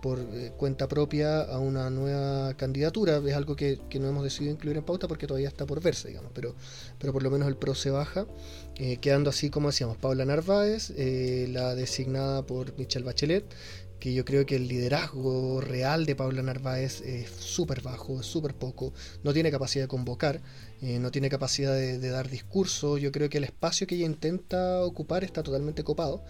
por 0.05 0.19
eh, 0.19 0.51
cuenta 0.55 0.87
propia 0.87 1.41
a 1.41 1.57
una 1.57 1.89
nueva 1.89 2.53
candidatura. 2.53 3.19
Es 3.25 3.33
algo 3.33 3.55
que, 3.55 3.79
no 3.99 4.07
hemos 4.07 4.23
decidido 4.23 4.53
incluir 4.53 4.77
en 4.77 4.83
pauta 4.83 5.07
porque 5.07 5.25
todavía 5.25 5.47
está 5.47 5.65
por 5.65 5.81
verse, 5.81 6.09
digamos, 6.09 6.29
pero, 6.31 6.53
pero 6.99 7.11
por 7.11 7.23
lo 7.23 7.31
menos 7.31 7.47
el 7.47 7.57
PRO 7.57 7.73
se 7.73 7.89
baja, 7.89 8.27
eh, 8.75 8.97
quedando 8.97 9.31
así 9.31 9.49
como 9.49 9.69
decíamos, 9.69 9.97
Paula 9.97 10.23
Narváez, 10.23 10.91
eh, 10.95 11.47
la 11.49 11.73
designada 11.73 12.45
por 12.45 12.77
Michelle 12.77 13.03
Bachelet, 13.03 13.45
que 13.99 14.13
yo 14.13 14.25
creo 14.25 14.45
que 14.45 14.57
el 14.57 14.67
liderazgo 14.67 15.59
real 15.59 16.05
de 16.05 16.15
Paula 16.15 16.43
Narváez 16.43 17.01
es 17.01 17.31
súper 17.31 17.81
bajo, 17.81 18.19
es 18.19 18.27
súper 18.27 18.53
poco, 18.53 18.93
no 19.23 19.33
tiene 19.33 19.49
capacidad 19.49 19.85
de 19.85 19.87
convocar, 19.87 20.39
no 20.81 21.09
tiene 21.09 21.29
capacidad 21.29 21.73
de, 21.73 21.97
de, 21.97 22.09
dar 22.09 22.29
discurso, 22.29 22.99
yo 22.99 23.11
creo 23.11 23.27
que 23.27 23.39
el 23.39 23.45
espacio 23.45 23.87
que 23.87 23.95
ella 23.95 24.05
intenta 24.05 24.83
ocupar 24.83 25.23
está 25.23 25.41
totalmente 25.41 25.83
copado 25.83 26.23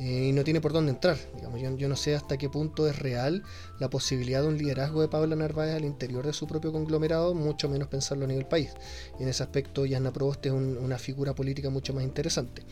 eh, 0.00 0.28
y 0.28 0.32
no 0.32 0.44
tiene 0.44 0.62
por 0.62 0.72
dónde 0.72 0.92
entrar. 0.92 1.18
Digamos, 1.36 1.60
yo, 1.60 1.88
no 1.88 1.94
sé 1.94 2.14
hasta 2.14 2.38
qué 2.38 2.48
punto 2.48 2.88
es 2.88 2.98
real 2.98 3.42
la 3.78 3.90
posibilidad 3.90 4.40
de 4.40 4.48
un 4.48 4.56
liderazgo 4.56 5.02
de 5.02 5.08
Paula 5.08 5.36
Narváez 5.36 5.74
al 5.74 5.84
interior 5.84 6.26
de 6.26 6.32
su 6.32 6.46
propio 6.46 6.72
conglomerado, 6.72 7.34
mucho 7.34 7.68
menos 7.68 7.88
pensarlo 7.88 8.24
a 8.24 8.28
nivel 8.28 8.46
país. 8.46 8.70
Y 9.18 9.24
en 9.24 9.28
ese 9.28 9.42
aspecto, 9.42 9.84
Yasna 9.84 10.10
Proboste 10.10 10.48
es 10.48 10.54
una 10.54 10.98
figura 10.98 11.34
política 11.34 11.68
mucho 11.68 11.92
más 11.92 12.02
interesante. 12.02 12.62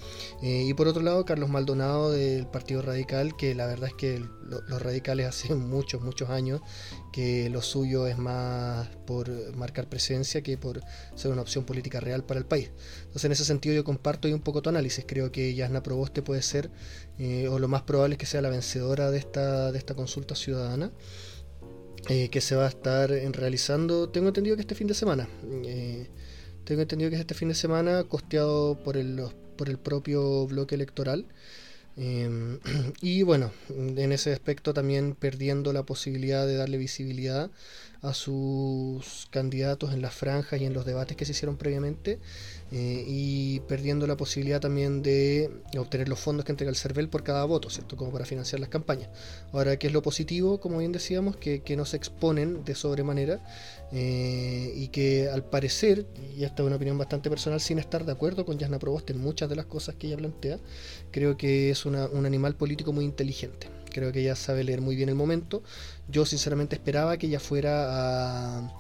Eh, 0.43 0.65
y 0.67 0.73
por 0.73 0.89
otro 0.89 1.03
lado, 1.03 1.27
Carlos 1.27 1.51
Maldonado 1.51 2.13
del 2.13 2.47
Partido 2.47 2.81
Radical, 2.81 3.37
que 3.37 3.55
la 3.55 3.67
verdad 3.67 3.91
es 3.91 3.95
que 3.95 4.25
los 4.49 4.83
radicales 4.83 5.27
hace 5.29 5.55
muchos, 5.55 6.01
muchos 6.01 6.31
años 6.31 6.63
que 7.13 7.51
lo 7.51 7.63
suyo 7.63 8.07
es 8.07 8.17
más 8.17 8.89
por 9.07 9.29
marcar 9.57 9.89
presencia 9.89 10.43
que 10.43 10.57
por 10.57 10.81
ser 11.15 11.31
una 11.31 11.43
opción 11.43 11.65
política 11.65 12.01
real 12.01 12.25
para 12.25 12.39
el 12.39 12.47
país. 12.47 12.71
Entonces, 13.19 13.31
en 13.31 13.33
ese 13.33 13.45
sentido, 13.47 13.75
yo 13.75 13.83
comparto 13.83 14.29
un 14.29 14.41
poco 14.41 14.63
tu 14.63 14.69
análisis. 14.69 15.05
Creo 15.05 15.33
que 15.33 15.53
Yasna 15.53 15.83
Proboste 15.83 16.23
puede 16.23 16.41
ser 16.41 16.71
eh, 17.19 17.49
o 17.49 17.59
lo 17.59 17.67
más 17.67 17.83
probable 17.83 18.15
es 18.15 18.19
que 18.19 18.27
sea 18.27 18.41
la 18.41 18.49
vencedora 18.49 19.11
de 19.11 19.19
esta, 19.19 19.73
de 19.73 19.79
esta 19.79 19.97
consulta 19.97 20.37
ciudadana. 20.37 20.93
Eh, 22.09 22.29
que 22.29 22.41
se 22.41 22.55
va 22.55 22.67
a 22.67 22.69
estar 22.69 23.11
realizando, 23.11 24.09
tengo 24.09 24.29
entendido 24.29 24.55
que 24.55 24.63
este 24.63 24.77
fin 24.77 24.87
de 24.87 24.95
semana. 24.95 25.29
Eh, 25.65 26.09
tengo 26.63 26.81
entendido 26.81 27.11
que 27.11 27.17
es 27.17 27.21
este 27.21 27.35
fin 27.35 27.49
de 27.49 27.57
semana 27.57 28.05
costeado 28.05 28.79
por 28.85 28.97
el, 28.97 29.21
por 29.57 29.69
el 29.69 29.79
propio 29.79 30.47
bloque 30.47 30.77
electoral. 30.77 31.27
y 33.03 33.23
bueno, 33.25 33.51
en 33.69 34.13
ese 34.13 34.33
aspecto 34.33 34.73
también 34.73 35.17
perdiendo 35.17 35.73
la 35.73 35.83
posibilidad 35.83 36.47
de 36.47 36.55
darle 36.55 36.79
visibilidad 36.79 37.51
a 38.03 38.15
sus 38.15 39.27
candidatos 39.33 39.93
en 39.93 40.03
las 40.03 40.15
franjas 40.15 40.61
y 40.61 40.65
en 40.65 40.75
los 40.75 40.87
debates 40.87 41.17
que 41.17 41.25
se 41.25 41.33
hicieron 41.33 41.57
previamente 41.57 42.21
eh, 42.71 43.05
y 43.07 43.61
perdiendo 43.61 44.07
la 44.07 44.17
posibilidad 44.17 44.61
también 44.61 45.03
de 45.03 45.51
obtener 45.79 46.09
los 46.09 46.19
fondos 46.19 46.45
que 46.45 46.53
entrega 46.53 46.69
el 46.69 46.77
CERVEL 46.77 47.09
por 47.09 47.23
cada 47.23 47.45
voto, 47.45 47.71
¿cierto? 47.71 47.97
Como 47.97 48.13
para 48.13 48.27
financiar 48.27 48.61
las 48.61 48.69
campañas. 48.69 49.09
Ahora, 49.53 49.79
¿qué 49.79 49.87
es 49.87 49.93
lo 49.93 50.03
positivo? 50.03 50.61
Como 50.61 50.79
bien 50.79 50.93
decíamos, 50.93 51.37
que, 51.37 51.63
que 51.63 51.77
no 51.77 51.87
se 51.87 51.97
exponen 51.97 52.65
de 52.65 52.75
sobremanera 52.75 53.41
eh, 53.91 54.73
y 54.77 54.89
que 54.89 55.31
al 55.31 55.45
parecer, 55.45 56.07
y 56.37 56.45
esta 56.45 56.63
es 56.63 56.67
una 56.67 56.77
opinión 56.77 56.99
bastante 56.99 57.31
personal, 57.31 57.61
sin 57.61 57.79
estar 57.79 58.05
de 58.05 58.13
acuerdo 58.13 58.45
con 58.45 58.59
Yasna 58.59 58.79
Proboste 58.79 59.15
en 59.15 59.21
muchas 59.21 59.49
de 59.49 59.57
las 59.57 59.65
cosas 59.65 59.95
que 59.95 60.09
ella 60.09 60.19
plantea, 60.19 60.59
creo 61.11 61.39
que 61.39 61.71
es 61.71 61.87
una, 61.87 62.07
un 62.07 62.27
animal 62.27 62.55
político 62.55 62.93
muy 62.93 63.07
inteligente. 63.07 63.69
Creo 63.91 64.13
que 64.13 64.21
ella 64.21 64.37
sabe 64.37 64.63
leer 64.63 64.83
muy 64.83 64.95
bien 64.95 65.09
el 65.09 65.15
momento. 65.15 65.63
Yo 66.09 66.27
sinceramente 66.27 66.77
esperaba 66.77 67.17
que 67.17 67.27
ella 67.27 67.41
fuera 67.41 68.59
a 68.59 68.73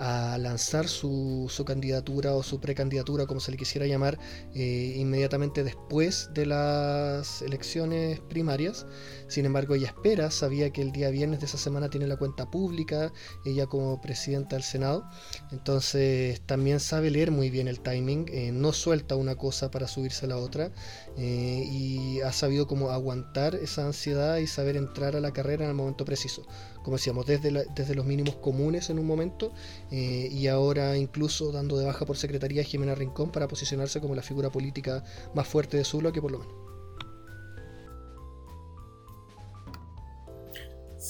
a 0.00 0.38
lanzar 0.38 0.88
su, 0.88 1.46
su, 1.50 1.64
candidatura 1.66 2.34
o 2.34 2.42
su 2.42 2.58
precandidatura, 2.58 3.26
como 3.26 3.38
se 3.38 3.50
le 3.50 3.58
quisiera 3.58 3.86
llamar, 3.86 4.18
eh, 4.54 4.94
inmediatamente 4.96 5.62
después 5.62 6.30
de 6.32 6.46
las 6.46 7.42
elecciones 7.42 8.18
primarias. 8.20 8.86
Sin 9.30 9.46
embargo, 9.46 9.74
ella 9.74 9.86
espera, 9.86 10.30
sabía 10.30 10.70
que 10.70 10.82
el 10.82 10.92
día 10.92 11.08
viernes 11.10 11.40
de 11.40 11.46
esa 11.46 11.56
semana 11.56 11.88
tiene 11.88 12.06
la 12.06 12.16
cuenta 12.16 12.50
pública, 12.50 13.12
ella 13.44 13.66
como 13.66 14.00
presidenta 14.00 14.56
del 14.56 14.64
Senado, 14.64 15.08
entonces 15.52 16.40
también 16.42 16.80
sabe 16.80 17.10
leer 17.10 17.30
muy 17.30 17.48
bien 17.48 17.68
el 17.68 17.80
timing, 17.80 18.26
eh, 18.28 18.50
no 18.52 18.72
suelta 18.72 19.14
una 19.16 19.36
cosa 19.36 19.70
para 19.70 19.86
subirse 19.86 20.26
a 20.26 20.30
la 20.30 20.36
otra 20.36 20.72
eh, 21.16 21.64
y 21.70 22.20
ha 22.20 22.32
sabido 22.32 22.66
como 22.66 22.90
aguantar 22.90 23.54
esa 23.54 23.86
ansiedad 23.86 24.38
y 24.38 24.46
saber 24.46 24.76
entrar 24.76 25.14
a 25.14 25.20
la 25.20 25.32
carrera 25.32 25.64
en 25.64 25.70
el 25.70 25.76
momento 25.76 26.04
preciso 26.04 26.44
como 26.82 26.96
decíamos, 26.96 27.26
desde, 27.26 27.66
desde 27.74 27.94
los 27.94 28.06
mínimos 28.06 28.36
comunes 28.36 28.90
en 28.90 28.98
un 28.98 29.06
momento 29.06 29.52
eh, 29.90 30.28
y 30.30 30.46
ahora 30.46 30.96
incluso 30.96 31.52
dando 31.52 31.76
de 31.78 31.84
baja 31.84 32.06
por 32.06 32.16
secretaría 32.16 32.62
a 32.62 32.64
Jimena 32.64 32.94
Rincón 32.94 33.30
para 33.30 33.48
posicionarse 33.48 34.00
como 34.00 34.14
la 34.14 34.22
figura 34.22 34.50
política 34.50 35.04
más 35.34 35.46
fuerte 35.46 35.76
de 35.76 35.84
su 35.84 35.98
bloque, 35.98 36.20
por 36.20 36.32
lo 36.32 36.38
menos. 36.38 36.59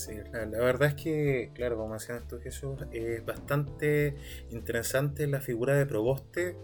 Sí, 0.00 0.14
la, 0.32 0.46
verdad 0.46 0.88
es 0.88 0.94
que, 0.94 1.50
claro, 1.54 1.76
como 1.76 1.92
decían 1.92 2.22
estos 2.22 2.42
Jesús, 2.42 2.80
es 2.90 3.22
bastante 3.22 4.16
interesante 4.48 5.26
la 5.26 5.42
figura 5.42 5.74
de 5.74 5.84
Proboste 5.84 6.56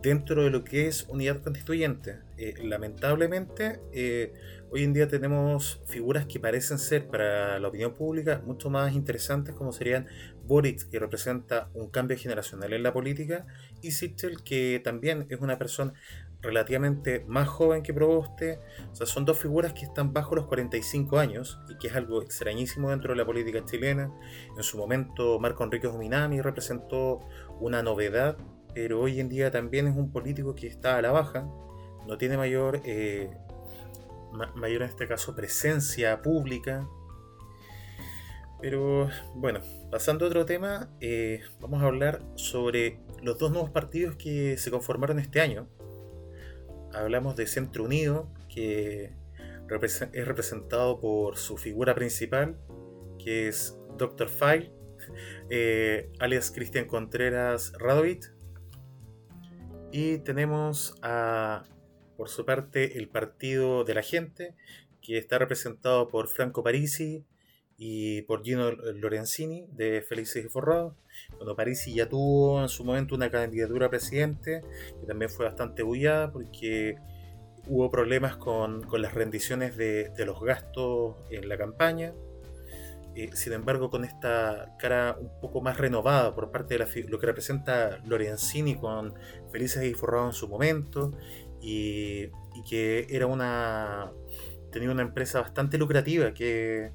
dentro 0.00 0.44
de 0.44 0.50
lo 0.50 0.62
que 0.62 0.86
es 0.86 1.08
unidad 1.08 1.42
constituyente. 1.42 2.20
Eh, 2.38 2.54
lamentablemente, 2.62 3.80
eh, 3.92 4.32
hoy 4.70 4.84
en 4.84 4.92
día 4.92 5.08
tenemos 5.08 5.82
figuras 5.88 6.26
que 6.26 6.38
parecen 6.38 6.78
ser 6.78 7.08
para 7.08 7.58
la 7.58 7.66
opinión 7.66 7.94
pública 7.94 8.40
mucho 8.46 8.70
más 8.70 8.94
interesantes, 8.94 9.56
como 9.56 9.72
serían 9.72 10.06
Boric, 10.44 10.88
que 10.88 11.00
representa 11.00 11.68
un 11.74 11.90
cambio 11.90 12.16
generacional 12.16 12.72
en 12.72 12.84
la 12.84 12.92
política, 12.92 13.44
y 13.80 13.90
Sichel, 13.90 14.44
que 14.44 14.80
también 14.84 15.26
es 15.30 15.40
una 15.40 15.58
persona 15.58 15.94
relativamente 16.42 17.24
más 17.26 17.48
joven 17.48 17.82
que 17.82 17.94
Proboste. 17.94 18.58
O 18.90 18.94
sea, 18.94 19.06
son 19.06 19.24
dos 19.24 19.38
figuras 19.38 19.72
que 19.72 19.84
están 19.84 20.12
bajo 20.12 20.34
los 20.34 20.46
45 20.46 21.18
años 21.18 21.58
y 21.70 21.78
que 21.78 21.88
es 21.88 21.94
algo 21.94 22.22
extrañísimo 22.22 22.90
dentro 22.90 23.12
de 23.12 23.16
la 23.16 23.24
política 23.24 23.64
chilena. 23.64 24.12
En 24.56 24.62
su 24.62 24.76
momento, 24.76 25.38
Marco 25.38 25.64
Enrique 25.64 25.86
Dominami 25.86 26.40
representó 26.40 27.20
una 27.60 27.82
novedad 27.82 28.36
pero 28.74 29.00
hoy 29.00 29.20
en 29.20 29.28
día 29.28 29.50
también 29.50 29.86
es 29.86 29.96
un 29.96 30.10
político 30.10 30.54
que 30.54 30.66
está 30.66 30.96
a 30.96 31.02
la 31.02 31.10
baja, 31.10 31.46
no 32.06 32.16
tiene 32.18 32.36
mayor, 32.36 32.80
eh, 32.84 33.30
mayor 34.54 34.82
en 34.82 34.88
este 34.88 35.06
caso 35.06 35.34
presencia 35.34 36.22
pública. 36.22 36.88
Pero 38.60 39.08
bueno, 39.34 39.60
pasando 39.90 40.24
a 40.24 40.28
otro 40.28 40.46
tema, 40.46 40.88
eh, 41.00 41.40
vamos 41.60 41.82
a 41.82 41.86
hablar 41.86 42.22
sobre 42.36 43.00
los 43.20 43.36
dos 43.38 43.50
nuevos 43.50 43.70
partidos 43.70 44.16
que 44.16 44.56
se 44.56 44.70
conformaron 44.70 45.18
este 45.18 45.40
año. 45.40 45.68
Hablamos 46.94 47.36
de 47.36 47.46
Centro 47.46 47.84
Unido, 47.84 48.32
que 48.48 49.12
es 50.12 50.26
representado 50.26 51.00
por 51.00 51.36
su 51.36 51.56
figura 51.56 51.94
principal, 51.94 52.58
que 53.18 53.48
es 53.48 53.78
Dr. 53.96 54.28
File, 54.28 54.72
eh, 55.50 56.10
alias 56.18 56.50
Cristian 56.50 56.86
Contreras 56.86 57.72
Radovit, 57.78 58.26
y 59.90 60.18
tenemos 60.18 60.94
a, 61.02 61.64
por 62.16 62.28
su 62.28 62.44
parte, 62.44 62.98
el 62.98 63.08
Partido 63.08 63.84
de 63.84 63.94
la 63.94 64.02
Gente, 64.02 64.54
que 65.00 65.18
está 65.18 65.38
representado 65.38 66.08
por 66.08 66.28
Franco 66.28 66.62
Parisi 66.62 67.24
y 67.84 68.22
por 68.22 68.44
Gino 68.44 68.70
Lorenzini 68.70 69.66
de 69.72 70.02
Felices 70.02 70.44
y 70.44 70.48
Forrados. 70.48 70.94
Cuando 71.36 71.56
Parisi 71.56 71.92
ya 71.92 72.08
tuvo 72.08 72.62
en 72.62 72.68
su 72.68 72.84
momento 72.84 73.16
una 73.16 73.28
candidatura 73.28 73.86
a 73.86 73.90
presidente, 73.90 74.62
que 75.00 75.06
también 75.08 75.28
fue 75.28 75.46
bastante 75.46 75.82
bullada 75.82 76.30
porque 76.30 76.94
hubo 77.66 77.90
problemas 77.90 78.36
con, 78.36 78.84
con 78.84 79.02
las 79.02 79.14
rendiciones 79.14 79.76
de, 79.76 80.12
los 80.24 80.40
gastos 80.40 81.16
en 81.32 81.48
la 81.48 81.58
campaña. 81.58 82.12
Eh, 83.16 83.30
sin 83.34 83.52
embargo, 83.52 83.90
con 83.90 84.04
esta 84.04 84.76
cara 84.78 85.16
un 85.20 85.40
poco 85.40 85.60
más 85.60 85.76
renovada 85.76 86.36
por 86.36 86.52
parte 86.52 86.78
de 86.78 87.08
lo 87.08 87.18
que 87.18 87.26
representa 87.26 87.98
Lorenzini 88.06 88.76
con 88.76 89.12
Felices 89.50 89.82
y 89.82 89.94
Forrados 89.94 90.36
en 90.36 90.38
su 90.38 90.46
momento, 90.46 91.18
y, 91.60 92.26
y 92.54 92.62
que 92.64 93.08
era 93.10 93.26
una 93.26 94.12
tenía 94.70 94.90
una 94.90 95.02
empresa 95.02 95.40
bastante 95.40 95.78
lucrativa 95.78 96.32
que, 96.32 96.92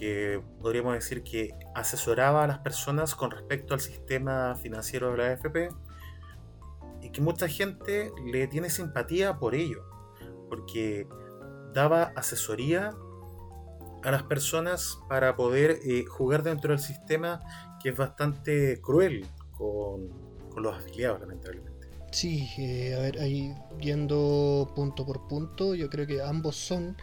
que 0.00 0.40
podríamos 0.62 0.94
decir 0.94 1.22
que 1.22 1.50
asesoraba 1.74 2.42
a 2.42 2.46
las 2.46 2.60
personas 2.60 3.14
con 3.14 3.30
respecto 3.30 3.74
al 3.74 3.80
sistema 3.80 4.56
financiero 4.56 5.10
de 5.12 5.18
la 5.18 5.26
AFP 5.32 5.68
y 7.02 7.10
que 7.10 7.20
mucha 7.20 7.46
gente 7.48 8.10
le 8.24 8.46
tiene 8.46 8.70
simpatía 8.70 9.38
por 9.38 9.54
ello, 9.54 9.84
porque 10.48 11.06
daba 11.74 12.14
asesoría 12.16 12.96
a 14.02 14.10
las 14.10 14.22
personas 14.22 14.98
para 15.06 15.36
poder 15.36 15.78
eh, 15.84 16.06
jugar 16.06 16.44
dentro 16.44 16.70
del 16.70 16.80
sistema 16.80 17.40
que 17.82 17.90
es 17.90 17.96
bastante 17.96 18.80
cruel 18.80 19.26
con, 19.52 20.08
con 20.48 20.62
los 20.62 20.78
afiliados, 20.78 21.20
lamentablemente. 21.20 21.90
Sí, 22.10 22.48
eh, 22.56 22.94
a 22.94 23.00
ver, 23.00 23.18
ahí 23.18 23.54
viendo 23.76 24.72
punto 24.74 25.04
por 25.04 25.28
punto, 25.28 25.74
yo 25.74 25.90
creo 25.90 26.06
que 26.06 26.22
ambos 26.22 26.56
son 26.56 26.96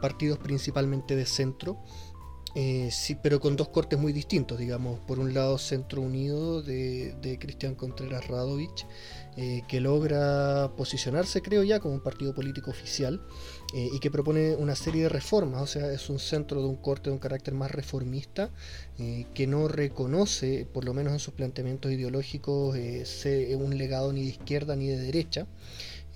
partidos 0.00 0.38
principalmente 0.38 1.14
de 1.14 1.26
centro 1.26 1.78
eh, 2.54 2.88
sí, 2.90 3.16
pero 3.20 3.38
con 3.38 3.54
dos 3.54 3.68
cortes 3.68 3.98
muy 3.98 4.12
distintos, 4.12 4.58
digamos. 4.58 4.98
Por 5.00 5.18
un 5.20 5.32
lado, 5.34 5.56
Centro 5.58 6.02
Unido 6.02 6.62
de, 6.62 7.38
Cristian 7.40 7.76
Contreras 7.76 8.26
Radovich, 8.26 8.86
eh, 9.36 9.62
que 9.68 9.80
logra 9.80 10.72
posicionarse, 10.76 11.42
creo 11.42 11.62
ya, 11.62 11.78
como 11.78 11.94
un 11.94 12.00
partido 12.00 12.34
político 12.34 12.70
oficial 12.70 13.20
eh, 13.72 13.88
y 13.92 14.00
que 14.00 14.10
propone 14.10 14.56
una 14.56 14.74
serie 14.74 15.04
de 15.04 15.08
reformas. 15.08 15.62
O 15.62 15.66
sea, 15.66 15.92
es 15.92 16.10
un 16.10 16.18
centro 16.18 16.60
de 16.60 16.68
un 16.68 16.76
corte 16.76 17.10
de 17.10 17.14
un 17.14 17.20
carácter 17.20 17.54
más 17.54 17.70
reformista, 17.70 18.50
que 19.32 19.46
no 19.46 19.66
reconoce, 19.66 20.66
por 20.70 20.84
lo 20.84 20.92
menos 20.92 21.14
en 21.14 21.20
sus 21.20 21.32
planteamientos 21.32 21.90
ideológicos, 21.90 22.76
un 22.76 23.78
legado 23.78 24.12
ni 24.12 24.24
de 24.24 24.28
izquierda 24.28 24.76
ni 24.76 24.88
de 24.88 24.98
derecha. 24.98 25.46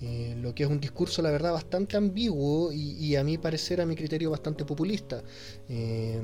Eh, 0.07 0.35
lo 0.39 0.53
que 0.53 0.63
es 0.63 0.69
un 0.69 0.79
discurso, 0.79 1.23
la 1.23 1.31
verdad, 1.31 1.51
bastante 1.51 1.97
ambiguo 1.97 2.71
y, 2.71 3.15
a 3.15 3.23
mi 3.23 3.39
parecer, 3.39 3.81
a 3.81 3.87
mi 3.87 3.95
criterio, 3.95 4.29
bastante 4.29 4.63
populista. 4.63 5.23
Eh, 5.67 6.21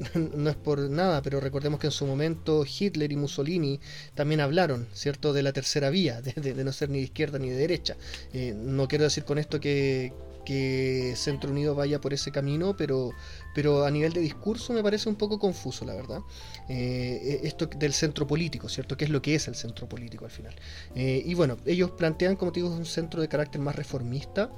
no 0.36 0.50
es 0.50 0.56
por 0.56 0.80
nada, 0.90 1.22
pero 1.22 1.38
recordemos 1.38 1.78
que 1.78 1.86
en 1.86 1.92
su 1.92 2.06
momento 2.06 2.64
Hitler 2.66 3.12
y 3.12 3.16
Mussolini 3.16 3.78
también 4.14 4.40
hablaron, 4.40 4.88
¿cierto?, 4.92 5.32
de 5.32 5.44
la 5.44 5.52
tercera 5.52 5.90
vía, 5.90 6.20
de, 6.22 6.64
no 6.64 6.72
ser 6.72 6.90
ni 6.90 6.98
de 6.98 7.04
izquierda 7.04 7.38
ni 7.38 7.50
de 7.50 7.56
derecha. 7.56 7.96
Eh, 8.32 8.52
no 8.56 8.88
quiero 8.88 9.04
decir 9.04 9.24
con 9.24 9.38
esto 9.38 9.60
que, 9.60 10.12
que 10.44 11.14
Centro 11.16 11.50
Unido 11.50 11.74
vaya 11.74 12.00
por 12.00 12.12
ese 12.12 12.30
camino, 12.30 12.76
pero, 12.76 13.12
pero 13.54 13.84
a 13.84 13.90
nivel 13.90 14.12
de 14.12 14.20
discurso 14.20 14.72
me 14.72 14.82
parece 14.82 15.08
un 15.08 15.16
poco 15.16 15.38
confuso, 15.38 15.84
la 15.84 15.94
verdad. 15.94 16.20
Eh, 16.68 17.40
esto 17.44 17.66
del 17.66 17.92
centro 17.92 18.26
político, 18.26 18.68
¿cierto? 18.68 18.96
¿Qué 18.96 19.04
es 19.04 19.10
lo 19.10 19.22
que 19.22 19.34
es 19.34 19.48
el 19.48 19.54
centro 19.54 19.88
político 19.88 20.24
al 20.24 20.30
final? 20.30 20.54
Eh, 20.94 21.22
y 21.24 21.34
bueno, 21.34 21.56
ellos 21.66 21.90
plantean, 21.92 22.36
como 22.36 22.52
te 22.52 22.60
digo, 22.60 22.72
un 22.72 22.86
centro 22.86 23.20
de 23.20 23.28
carácter 23.28 23.60
más 23.60 23.76
reformista, 23.76 24.50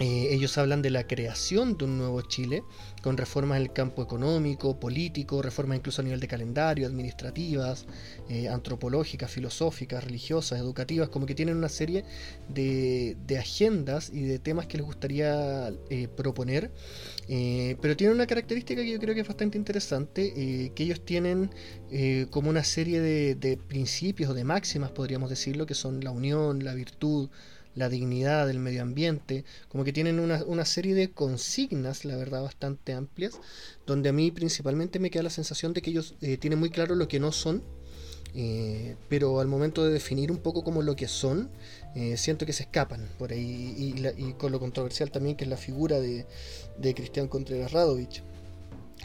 eh, 0.00 0.28
ellos 0.30 0.56
hablan 0.58 0.80
de 0.80 0.90
la 0.90 1.08
creación 1.08 1.76
de 1.76 1.84
un 1.84 1.98
nuevo 1.98 2.20
Chile, 2.22 2.62
con 3.02 3.16
reformas 3.16 3.56
en 3.56 3.62
el 3.62 3.72
campo 3.72 4.00
económico, 4.02 4.78
político, 4.78 5.42
reformas 5.42 5.78
incluso 5.78 6.02
a 6.02 6.04
nivel 6.04 6.20
de 6.20 6.28
calendario, 6.28 6.86
administrativas, 6.86 7.86
eh, 8.28 8.48
antropológicas, 8.48 9.30
filosóficas, 9.30 10.04
religiosas, 10.04 10.60
educativas, 10.60 11.08
como 11.08 11.26
que 11.26 11.34
tienen 11.34 11.56
una 11.56 11.68
serie 11.68 12.04
de, 12.48 13.16
agendas 13.38 14.10
y 14.12 14.22
de 14.22 14.38
temas 14.38 14.66
que 14.66 14.78
les 14.78 14.86
gustaría 14.86 15.72
eh, 15.90 16.08
proponer, 16.08 16.70
pero 17.28 17.96
tienen 17.96 18.14
una 18.14 18.26
característica 18.26 18.82
que 18.82 18.90
yo 18.90 18.98
creo 18.98 19.14
que 19.14 19.20
es 19.20 19.28
bastante 19.28 19.58
interesante, 19.58 20.32
que 20.74 20.82
ellos 20.82 21.04
tienen 21.04 21.50
como 22.30 22.50
una 22.50 22.64
serie 22.64 23.00
de, 23.00 23.34
de 23.34 23.56
principios 23.56 24.30
o 24.30 24.34
de 24.34 24.44
máximas, 24.44 24.90
podríamos 24.90 25.28
decirlo, 25.28 25.66
que 25.66 25.74
son 25.74 26.02
la 26.02 26.10
unión, 26.10 26.64
la 26.64 26.74
virtud, 26.74 27.28
la 27.74 27.88
dignidad 27.88 28.46
del 28.46 28.58
medio 28.58 28.82
ambiente, 28.82 29.44
como 29.68 29.84
que 29.84 29.92
tienen 29.92 30.18
una, 30.18 30.64
serie 30.64 30.94
de 30.94 31.10
consignas, 31.10 32.04
la 32.04 32.16
verdad, 32.16 32.42
bastante 32.42 32.92
amplias, 32.92 33.40
donde 33.86 34.08
a 34.08 34.12
mí 34.12 34.30
principalmente 34.30 34.98
me 34.98 35.10
queda 35.10 35.22
la 35.24 35.30
sensación 35.30 35.72
de 35.72 35.82
que 35.82 35.90
ellos 35.90 36.14
eh, 36.20 36.36
tienen 36.36 36.58
muy 36.58 36.70
claro 36.70 36.94
lo 36.94 37.08
que 37.08 37.20
no 37.20 37.32
son, 37.32 37.62
eh, 38.34 38.96
pero 39.08 39.40
al 39.40 39.48
momento 39.48 39.84
de 39.84 39.92
definir 39.92 40.30
un 40.30 40.38
poco 40.38 40.62
como 40.62 40.82
lo 40.82 40.96
que 40.96 41.08
son, 41.08 41.50
eh, 41.94 42.16
siento 42.16 42.46
que 42.46 42.52
se 42.52 42.64
escapan 42.64 43.08
por 43.18 43.32
ahí, 43.32 43.74
y, 44.16 44.32
con 44.34 44.52
lo 44.52 44.60
controversial 44.60 45.10
también 45.10 45.36
que 45.36 45.44
es 45.44 45.50
la 45.50 45.56
figura 45.56 46.00
de, 46.00 46.26
de 46.78 46.94
Cristian 46.94 47.28
Contreras 47.28 47.72
Radovich. 47.72 48.22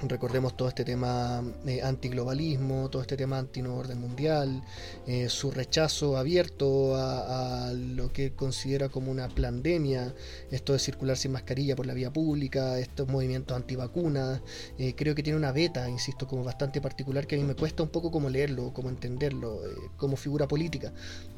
Recordemos 0.07 0.57
todo 0.57 0.67
este 0.67 0.83
tema 0.83 1.41
eh, 1.65 1.81
antiglobalismo, 1.81 2.89
todo 2.89 3.01
este 3.01 3.15
tema 3.15 3.37
anti 3.37 3.61
orden 3.61 4.01
mundial, 4.01 4.61
eh, 5.07 5.29
su 5.29 5.49
rechazo 5.49 6.17
abierto 6.17 6.95
a, 6.95 7.71
lo 7.73 8.11
que 8.11 8.33
considera 8.33 8.89
como 8.89 9.11
una 9.11 9.29
pandemia, 9.29 10.13
esto 10.51 10.73
de 10.73 10.79
circular 10.79 11.17
sin 11.17 11.31
mascarilla 11.31 11.75
por 11.75 11.85
la 11.85 11.93
vía 11.93 12.11
pública, 12.11 12.79
estos 12.79 13.07
movimientos 13.07 13.55
antivacunas. 13.55 14.41
Eh, 14.77 14.93
creo 14.95 15.15
que 15.15 15.23
tiene 15.23 15.37
una 15.37 15.51
beta, 15.51 15.89
insisto, 15.89 16.27
como 16.27 16.43
bastante 16.43 16.81
particular 16.81 17.25
que 17.25 17.35
a 17.35 17.37
mí 17.37 17.45
me 17.45 17.55
cuesta 17.55 17.83
un 17.83 17.89
poco 17.89 18.11
como 18.11 18.29
leerlo, 18.29 18.73
como 18.73 18.89
entenderlo, 18.89 19.61
como 19.97 20.17
figura 20.17 20.47
política. 20.47 20.91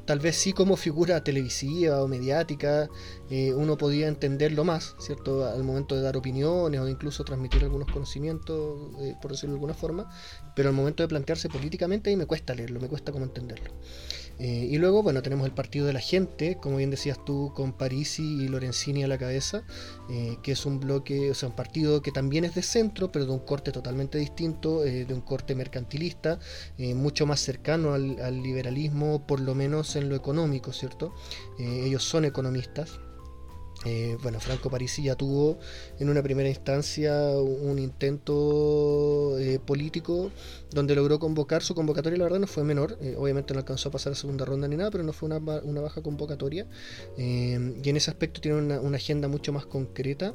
Tal 0.06 0.20
vez 0.20 0.36
sí 0.36 0.54
como 0.54 0.76
figura 0.78 1.24
televisiva 1.24 2.04
o 2.04 2.08
mediática, 2.08 2.90
uno 3.56 3.76
podía 3.76 4.08
entenderlo 4.08 4.64
más, 4.64 4.96
¿cierto? 5.00 5.46
Al 5.46 5.64
momento 5.64 5.96
de 5.96 6.02
dar 6.02 6.16
opiniones 6.16 6.80
o 6.80 6.88
incluso 6.88 7.24
transmitir 7.24 7.64
algunos 7.64 7.92
conocimientos 7.92 8.55
eh, 9.02 9.16
por 9.22 9.32
decirlo 9.32 9.54
de 9.54 9.58
alguna 9.58 9.74
forma, 9.74 10.10
pero 10.56 10.70
al 10.70 10.76
momento 10.76 11.04
de 11.04 11.08
plantearse 11.08 11.50
políticamente 11.50 12.10
ahí 12.10 12.16
me 12.16 12.26
cuesta 12.26 12.54
leerlo, 12.54 12.80
me 12.80 12.88
cuesta 12.88 13.12
como 13.12 13.26
entenderlo. 13.26 13.72
Eh, 14.38 14.68
y 14.70 14.78
luego, 14.78 15.02
bueno, 15.02 15.22
tenemos 15.22 15.46
el 15.46 15.54
Partido 15.54 15.86
de 15.86 15.94
la 15.94 16.02
Gente, 16.02 16.58
como 16.62 16.78
bien 16.78 16.90
decías 16.90 17.24
tú, 17.24 17.54
con 17.56 17.72
Parisi 17.72 18.22
y 18.22 18.48
Lorenzini 18.50 19.04
a 19.04 19.08
la 19.08 19.18
cabeza, 19.18 19.64
eh, 20.10 20.38
que 20.44 20.52
es 20.52 20.66
un 20.66 20.82
bloque, 20.82 21.32
o 21.32 21.34
sea, 21.34 21.50
un 21.50 21.56
partido 21.56 22.02
que 22.02 22.12
también 22.12 22.44
es 22.44 22.54
de 22.54 22.62
centro, 22.62 23.12
pero 23.12 23.26
de 23.26 23.32
un 23.32 23.40
corte 23.40 23.72
totalmente 23.72 24.18
distinto, 24.18 24.82
de 24.82 25.08
un 25.10 25.22
corte 25.22 25.56
mercantilista, 25.56 26.40
mucho 26.78 27.26
más 27.26 27.40
cercano 27.40 27.94
al, 27.94 28.20
al, 28.20 28.44
liberalismo, 28.44 29.26
por 29.26 29.40
lo 29.40 29.56
menos 29.56 29.96
en 29.96 30.10
lo 30.10 30.16
económico, 30.16 30.74
¿cierto? 30.74 31.14
ellos 31.58 32.04
son 32.04 32.26
economistas. 32.26 33.00
Eh, 33.86 34.18
bueno, 34.24 34.40
Franco 34.40 34.70
Parisi 34.70 35.04
ya 35.04 35.16
tuvo 35.16 35.60
en 36.00 36.10
una 36.10 36.24
primera 36.24 36.50
instancia 36.50 37.14
un 37.30 37.78
intento 37.78 39.38
eh, 39.38 39.60
político 39.60 40.32
donde 40.72 40.96
logró 40.96 41.20
convocar, 41.20 41.62
su 41.62 41.76
convocatoria 41.76 42.18
la 42.18 42.26
verdad 42.26 42.40
no 42.40 42.48
fue 42.48 42.64
menor, 42.64 42.98
eh, 43.02 43.16
obviamente 43.18 43.54
no 43.54 43.60
alcanzó 43.60 43.90
a 43.90 43.92
pasar 43.92 44.14
a 44.14 44.16
segunda 44.16 44.44
ronda 44.44 44.68
ni 44.68 44.76
nada, 44.76 44.90
pero 44.90 45.04
no 45.04 45.14
fue 45.14 45.30
una, 45.30 45.40
baja 45.82 46.02
convocatoria. 46.02 46.66
Y 47.18 47.54
en 47.54 47.98
ese 47.98 48.10
aspecto 48.10 48.42
tiene 48.42 48.58
una, 48.58 48.96
agenda 48.96 49.28
mucho 49.28 49.52
más 49.52 49.66
concreta 49.66 50.34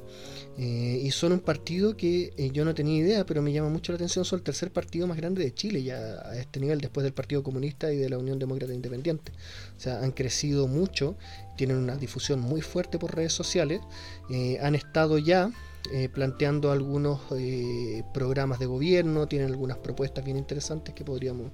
y 0.59 1.11
son 1.13 1.33
un 1.33 1.41
partido 1.41 1.97
que 1.97 2.51
yo 2.53 2.65
no 2.65 2.75
tenía 2.75 2.99
idea, 2.99 3.27
pero 3.27 3.43
me 3.43 3.53
llama 3.53 3.71
mucho 3.71 3.93
la 3.93 3.97
atención, 3.97 4.25
son 4.25 4.39
el 4.39 4.43
tercer 4.43 4.71
partido 4.71 5.07
más 5.07 5.17
grande 5.17 5.43
de 5.43 5.53
Chile 5.55 5.83
ya 5.83 5.97
a 5.97 6.39
este 6.39 6.61
nivel 6.61 6.81
después 6.81 7.05
del 7.05 7.15
Partido 7.15 7.43
Comunista 7.43 7.91
y 7.93 7.97
de 7.97 8.11
la 8.11 8.19
Unión 8.19 8.39
Demócrata 8.39 8.73
Independiente, 8.75 9.33
o 9.77 9.81
sea, 9.81 10.03
han 10.03 10.13
crecido 10.13 10.69
mucho 10.69 11.17
tienen 11.61 11.77
una 11.77 11.97
difusión 11.97 12.41
muy 12.41 12.63
fuerte 12.63 12.99
por 12.99 13.15
redes 13.15 13.35
sociales, 13.35 13.83
eh, 14.31 14.59
han 14.63 14.75
estado 14.75 15.19
ya 15.19 15.51
eh, 15.93 16.09
planteando 16.09 16.73
algunos 16.73 17.21
eh, 17.33 18.03
programas 18.15 18.59
de 18.61 18.65
gobierno, 18.65 19.29
tienen 19.29 19.49
algunas 19.49 19.77
propuestas 19.77 20.25
bien 20.25 20.39
interesantes 20.39 20.95
que 20.95 21.05
podríamos 21.05 21.53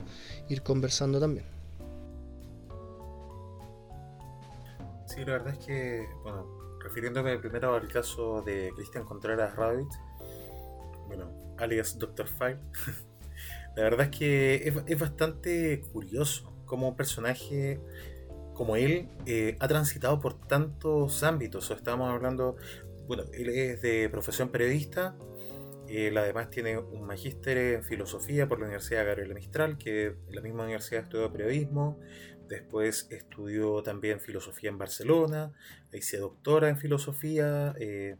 ir 0.49 0.63
conversando 0.63 1.19
también. 1.19 1.45
Sí, 5.07 5.25
la 5.25 5.33
verdad 5.33 5.55
es 5.55 5.67
que, 5.67 6.07
bueno, 6.23 6.47
refiriéndome 6.85 7.37
primero 7.41 7.75
al 7.75 7.89
caso 7.89 8.43
de 8.43 8.71
Cristian 8.77 9.05
Contreras 9.05 9.57
Rabbit, 9.57 9.89
bueno, 11.09 11.57
alias 11.59 11.99
Dr. 11.99 12.29
File, 12.29 12.61
la 13.75 13.83
verdad 13.83 14.03
es 14.03 14.17
que 14.17 14.55
es, 14.69 14.75
es 14.87 15.01
bastante 15.01 15.81
curioso 15.93 16.53
como 16.65 16.91
un 16.91 16.97
personaje 16.97 17.81
como 18.57 18.77
él 18.77 19.09
eh, 19.27 19.57
ha 19.61 19.69
transitado 19.69 20.19
por 20.19 20.41
tantos 20.49 21.23
ámbitos. 21.23 21.71
Estábamos 21.71 22.11
hablando, 22.11 22.57
bueno, 23.07 23.25
él 23.33 23.51
es 23.51 23.83
de 23.83 24.09
profesión 24.09 24.49
periodista, 24.49 25.17
él 25.89 26.17
además 26.17 26.51
tiene 26.51 26.79
un 26.79 27.07
magíster 27.07 27.57
en 27.59 27.85
filosofía 27.85 28.49
por 28.49 28.59
la 28.59 28.65
Universidad 28.65 29.07
Gabriela 29.07 29.35
Mistral, 29.35 29.79
que 29.79 30.07
en 30.07 30.35
la 30.35 30.41
misma 30.41 30.65
universidad 30.65 31.05
estudió 31.05 31.31
periodismo, 31.31 32.01
después 32.49 33.09
estudió 33.11 33.83
también 33.83 34.21
filosofía 34.21 34.71
en 34.71 34.79
Barcelona, 34.79 35.53
ahí 35.93 36.03
se 36.03 36.19
doctora 36.19 36.69
en 36.69 36.79
filosofía, 36.79 37.75
eh, 37.79 38.17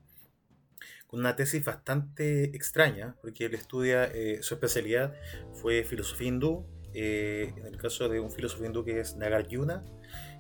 con 1.07 1.21
una 1.21 1.35
tesis 1.35 1.65
bastante 1.65 2.45
extraña, 2.57 3.17
porque 3.23 3.47
él 3.47 3.55
estudia, 3.55 4.05
eh, 4.05 4.39
su 4.43 4.55
especialidad 4.55 5.15
fue 5.55 5.85
filosofía 5.85 6.29
hindú, 6.29 6.67
eh, 6.95 7.53
en 7.57 7.67
el 7.67 7.77
caso 7.77 8.09
de 8.09 8.21
un 8.21 8.31
filósofo 8.31 8.65
hindú 8.65 8.85
que 8.85 9.01
es 9.01 9.17
Nagarjuna, 9.17 9.85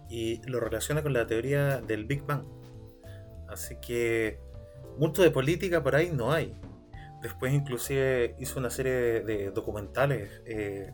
y 0.09 0.41
lo 0.49 0.61
relaciona 0.61 1.03
con 1.03 1.13
la 1.13 1.27
teoría 1.27 1.81
del 1.81 2.05
Big 2.05 2.23
Bang. 2.25 2.45
Así 3.49 3.77
que 3.81 4.39
mucho 4.99 5.23
de 5.23 5.31
política 5.31 5.83
por 5.83 5.95
ahí 5.95 6.11
no 6.13 6.33
hay. 6.33 6.55
Después 7.23 7.53
inclusive 7.53 8.37
hizo 8.39 8.59
una 8.59 8.71
serie 8.71 9.23
de 9.23 9.51
documentales 9.51 10.43
eh, 10.47 10.93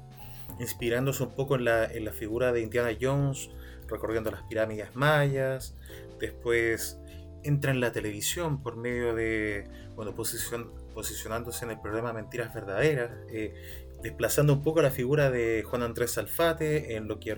inspirándose 0.61 1.23
un 1.23 1.35
poco 1.35 1.57
en 1.57 1.65
la, 1.65 1.85
en 1.85 2.05
la 2.05 2.13
figura 2.13 2.53
de 2.53 2.63
Indiana 2.63 2.97
Jones, 2.99 3.51
recorriendo 3.89 4.31
las 4.31 4.43
pirámides 4.45 4.95
mayas. 4.95 5.77
Después 6.21 6.99
entra 7.43 7.73
en 7.73 7.81
la 7.81 7.93
televisión 7.93 8.63
por 8.63 8.77
medio 8.77 9.15
de, 9.15 9.65
bueno, 9.97 10.15
posicionándose 10.15 11.65
en 11.65 11.73
el 11.73 11.81
programa 11.81 12.13
Mentiras 12.13 12.55
Verdaderas, 12.55 13.11
eh, 13.31 13.55
desplazando 14.03 14.53
un 14.53 14.63
poco 14.63 14.83
la 14.83 14.91
figura 14.91 15.31
de 15.31 15.65
Juan 15.65 15.83
Andrés 15.83 16.19
Alfate 16.19 16.97
en 16.97 17.09
lo 17.09 17.19
que 17.19 17.33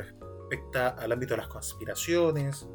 respecta 0.49 0.89
al 0.89 1.13
ámbito 1.13 1.35
de 1.35 1.39
las 1.39 1.49
conspiraciones. 1.49 2.67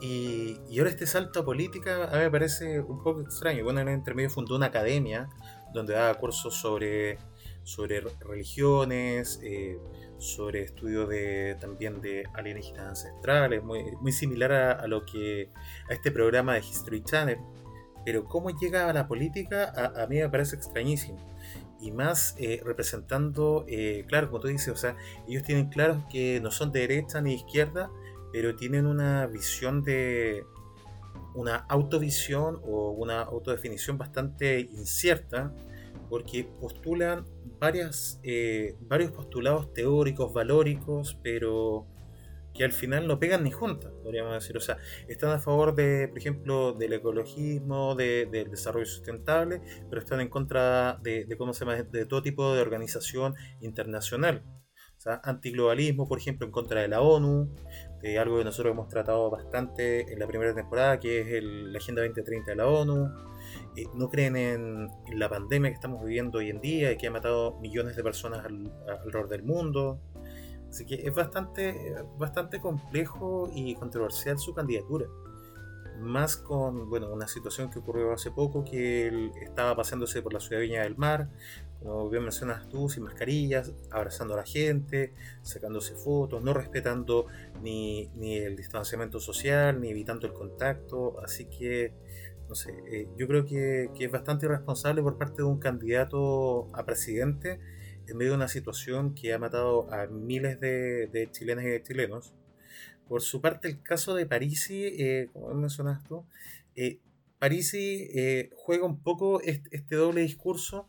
Y, 0.00 0.78
ahora 0.78 0.90
este 0.90 1.06
salto 1.06 1.40
a 1.40 1.44
política 1.44 2.04
a 2.04 2.16
mí 2.16 2.22
me 2.22 2.30
parece 2.30 2.80
un 2.80 3.02
poco 3.02 3.20
extraño. 3.20 3.64
Bueno, 3.64 3.80
en 3.80 3.88
el 3.88 3.94
intermedio 3.94 4.30
fundó 4.30 4.56
una 4.56 4.66
academia 4.66 5.28
donde 5.72 5.94
daba 5.94 6.14
cursos 6.14 6.54
sobre, 6.54 7.18
sobre 7.64 8.00
religiones, 8.20 9.40
eh, 9.42 9.78
sobre 10.18 10.62
estudio 10.62 11.06
de, 11.06 11.56
también 11.60 12.00
de 12.00 12.24
alienígenas 12.34 12.88
ancestrales, 12.88 13.62
muy, 13.62 13.84
muy 14.00 14.12
similar 14.12 14.52
a, 14.52 14.86
lo 14.86 15.04
que 15.04 15.50
a 15.88 15.94
este 15.94 16.10
programa 16.10 16.54
de 16.54 16.60
History 16.60 17.02
Channel. 17.02 17.38
Pero 18.08 18.24
cómo 18.24 18.48
llega 18.48 18.88
a 18.88 18.92
la 18.94 19.06
política 19.06 19.70
a, 19.94 20.06
mí 20.06 20.16
me 20.16 20.30
parece 20.30 20.56
extrañísimo. 20.56 21.18
Y 21.78 21.90
más 21.90 22.34
eh, 22.38 22.62
representando, 22.64 23.66
eh, 23.68 24.06
claro, 24.08 24.28
como 24.28 24.40
tú 24.40 24.48
dices, 24.48 24.68
o 24.68 24.76
sea, 24.78 24.96
ellos 25.28 25.42
tienen 25.42 25.68
claro 25.68 26.02
que 26.10 26.40
no 26.40 26.50
son 26.50 26.72
de 26.72 26.80
derecha 26.80 27.20
ni 27.20 27.32
de 27.32 27.36
izquierda, 27.36 27.90
pero 28.32 28.56
tienen 28.56 28.86
una 28.86 29.26
visión 29.26 29.82
de, 29.82 30.42
una 31.34 31.56
autovisión 31.68 32.62
o 32.64 32.92
una 32.92 33.20
autodefinición 33.20 33.98
bastante 33.98 34.58
incierta 34.60 35.52
porque 36.08 36.44
postulan 36.44 37.26
varias, 37.60 38.20
eh, 38.22 38.74
varios 38.88 39.12
postulados 39.12 39.74
teóricos, 39.74 40.32
valóricos, 40.32 41.18
pero 41.22 41.84
que 42.58 42.64
al 42.64 42.72
final 42.72 43.06
no 43.06 43.20
pegan 43.20 43.44
ni 43.44 43.52
juntas, 43.52 43.92
podríamos 44.02 44.34
decir. 44.34 44.56
O 44.56 44.60
sea, 44.60 44.76
están 45.06 45.30
a 45.30 45.38
favor 45.38 45.76
de, 45.76 46.08
por 46.08 46.18
ejemplo, 46.18 46.72
del 46.72 46.92
ecologismo, 46.92 47.94
del 47.94 48.50
desarrollo 48.50 48.84
sustentable, 48.84 49.62
pero 49.88 50.02
están 50.02 50.20
en 50.20 50.28
contra 50.28 50.98
de, 51.00 51.26
¿cómo 51.38 51.54
se 51.54 51.60
llama? 51.64 51.76
de 51.82 52.04
todo 52.04 52.20
tipo 52.20 52.52
de 52.52 52.60
organización 52.60 53.34
internacional. 53.60 54.42
O 54.96 55.00
sea, 55.00 55.20
antiglobalismo, 55.22 56.08
por 56.08 56.18
ejemplo, 56.18 56.44
en 56.44 56.50
contra 56.50 56.80
de 56.80 56.88
la 56.88 57.00
ONU, 57.00 57.54
de 58.02 58.18
algo 58.18 58.38
que 58.38 58.44
nosotros 58.44 58.72
hemos 58.72 58.88
tratado 58.88 59.30
bastante 59.30 60.12
en 60.12 60.18
la 60.18 60.26
primera 60.26 60.52
temporada, 60.52 60.98
que 60.98 61.20
es 61.20 61.44
la 61.44 61.78
Agenda 61.78 62.02
2030 62.02 62.50
de 62.50 62.56
la 62.56 62.66
ONU 62.66 63.08
eh, 63.76 63.84
no 63.94 64.08
creen 64.08 64.36
en, 64.36 64.88
la 65.12 65.28
pandemia 65.28 65.70
que 65.70 65.74
estamos 65.74 66.04
viviendo 66.04 66.38
hoy 66.38 66.50
en 66.50 66.60
día 66.60 66.92
y 66.92 66.96
que 66.96 67.06
ha 67.06 67.10
matado 67.10 67.58
millones 67.60 67.96
de 67.96 68.02
personas 68.02 68.44
alrededor 68.44 69.28
del 69.28 69.42
mundo. 69.42 70.00
Así 70.68 70.84
que 70.84 70.94
es 70.96 71.14
bastante, 71.14 71.94
bastante 72.18 72.60
complejo 72.60 73.50
y 73.54 73.74
controversial 73.74 74.38
su 74.38 74.54
candidatura. 74.54 75.06
Más 76.00 76.36
con 76.36 76.88
bueno, 76.88 77.12
una 77.12 77.26
situación 77.26 77.70
que 77.70 77.80
ocurrió 77.80 78.12
hace 78.12 78.30
poco, 78.30 78.64
que 78.64 79.08
él 79.08 79.32
estaba 79.42 79.74
pasándose 79.74 80.22
por 80.22 80.32
la 80.32 80.40
ciudad 80.40 80.60
de 80.60 80.66
Viña 80.66 80.82
del 80.82 80.96
Mar, 80.96 81.28
como 81.80 82.08
bien 82.10 82.22
mencionas 82.22 82.68
tú, 82.68 82.88
sin 82.88 83.04
mascarillas, 83.04 83.72
abrazando 83.90 84.34
a 84.34 84.38
la 84.38 84.44
gente, 84.44 85.12
sacándose 85.42 85.94
fotos, 85.94 86.42
no 86.42 86.52
respetando 86.52 87.26
ni, 87.62 88.10
ni 88.14 88.36
el 88.36 88.56
distanciamiento 88.56 89.20
social, 89.20 89.80
ni 89.80 89.90
evitando 89.90 90.26
el 90.26 90.32
contacto. 90.32 91.20
Así 91.20 91.46
que 91.46 91.94
no 92.48 92.54
sé, 92.54 92.72
eh, 92.90 93.08
yo 93.16 93.28
creo 93.28 93.44
que, 93.44 93.90
es 93.98 94.10
bastante 94.10 94.46
irresponsable 94.46 95.02
por 95.02 95.18
parte 95.18 95.42
de 95.42 95.44
un 95.44 95.58
candidato 95.58 96.68
a 96.72 96.84
presidente 96.84 97.60
en 98.08 98.16
medio 98.16 98.32
de 98.32 98.36
una 98.36 98.48
situación 98.48 99.14
que 99.14 99.32
ha 99.32 99.38
matado 99.38 99.92
a 99.92 100.06
miles 100.06 100.60
de, 100.60 101.06
de 101.08 101.30
chilenas 101.30 101.64
y 101.64 101.68
de 101.68 101.82
chilenos. 101.82 102.34
Por 103.08 103.22
su 103.22 103.40
parte, 103.40 103.68
el 103.68 103.82
caso 103.82 104.14
de 104.14 104.26
Parisi, 104.26 104.84
eh, 104.84 105.30
como 105.32 105.54
mencionas 105.54 106.04
tú, 106.04 106.24
eh, 106.76 106.98
Parisi 107.38 108.08
eh, 108.14 108.50
juega 108.56 108.84
un 108.84 109.00
poco 109.00 109.40
este, 109.40 109.96
doble 109.96 110.22
discurso 110.22 110.86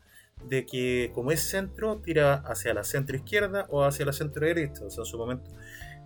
de 0.48 0.66
que 0.66 1.12
como 1.14 1.32
es 1.32 1.40
centro, 1.40 2.00
tira 2.00 2.34
hacia 2.34 2.74
la 2.74 2.84
centro 2.84 3.16
izquierda 3.16 3.66
o 3.70 3.84
hacia 3.84 4.04
la 4.04 4.12
centro 4.12 4.46
derecha. 4.46 4.84
O 4.84 4.90
sea, 4.90 5.02
en 5.02 5.06
su 5.06 5.18
momento, 5.18 5.50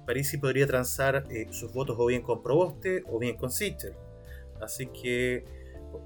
Parisi 0.06 0.38
podría 0.38 0.66
transar 0.66 1.26
sus 1.50 1.72
votos 1.72 1.96
o 1.98 2.06
bien 2.06 2.22
con 2.22 2.42
Proboste 2.42 3.04
o 3.06 3.18
bien 3.18 3.36
con 3.36 3.50
Sichel 3.50 3.94
Así 4.60 4.86
que, 4.86 5.44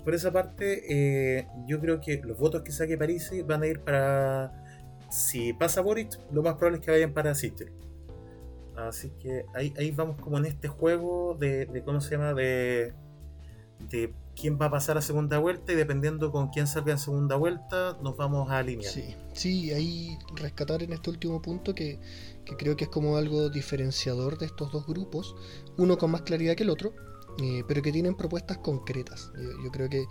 por 0.04 0.14
esa 0.14 0.32
parte, 0.32 1.38
eh, 1.38 1.46
yo 1.66 1.80
creo 1.80 2.00
que 2.00 2.20
los 2.24 2.38
votos 2.38 2.62
que 2.62 2.72
saque 2.72 2.98
Parisi 2.98 3.42
van 3.42 3.62
a 3.62 3.66
ir 3.66 3.80
para. 3.80 4.64
Si 5.10 5.52
pasa 5.52 5.80
Boric, 5.80 6.18
lo 6.32 6.42
más 6.42 6.54
probable 6.54 6.78
es 6.78 6.84
que 6.84 6.90
vayan 6.90 7.12
para 7.12 7.34
Sister. 7.34 7.72
Así 8.76 9.10
que 9.20 9.44
ahí, 9.54 9.74
ahí 9.76 9.90
vamos 9.90 10.20
como 10.20 10.38
en 10.38 10.46
este 10.46 10.68
juego 10.68 11.36
de, 11.38 11.82
¿cómo 11.84 12.00
se 12.00 12.12
llama? 12.12 12.32
De, 12.34 12.94
quién 14.40 14.58
va 14.60 14.66
a 14.66 14.70
pasar 14.70 14.96
a 14.98 15.02
segunda 15.02 15.38
vuelta 15.38 15.72
y 15.72 15.74
dependiendo 15.74 16.30
con 16.30 16.48
quién 16.48 16.66
salga 16.68 16.92
en 16.92 16.98
segunda 16.98 17.34
vuelta 17.36 17.98
nos 18.02 18.16
vamos 18.16 18.48
a 18.50 18.58
alinear. 18.58 18.92
Sí, 18.92 19.16
sí, 19.32 19.72
ahí 19.72 20.16
rescatar 20.36 20.82
en 20.82 20.92
este 20.92 21.10
último 21.10 21.42
punto 21.42 21.74
que, 21.74 21.98
que 22.44 22.56
creo 22.56 22.76
que 22.76 22.84
es 22.84 22.90
como 22.90 23.16
algo 23.16 23.50
diferenciador 23.50 24.38
de 24.38 24.46
estos 24.46 24.70
dos 24.70 24.86
grupos, 24.86 25.34
uno 25.76 25.98
con 25.98 26.12
más 26.12 26.22
claridad 26.22 26.54
que 26.54 26.62
el 26.62 26.70
otro, 26.70 26.92
eh, 27.40 27.62
pero 27.68 27.82
que 27.82 27.92
tienen 27.92 28.16
propuestas 28.16 28.58
concretas. 28.58 29.30
Yo, 29.62 29.70
creo 29.70 29.88
que 29.88 30.06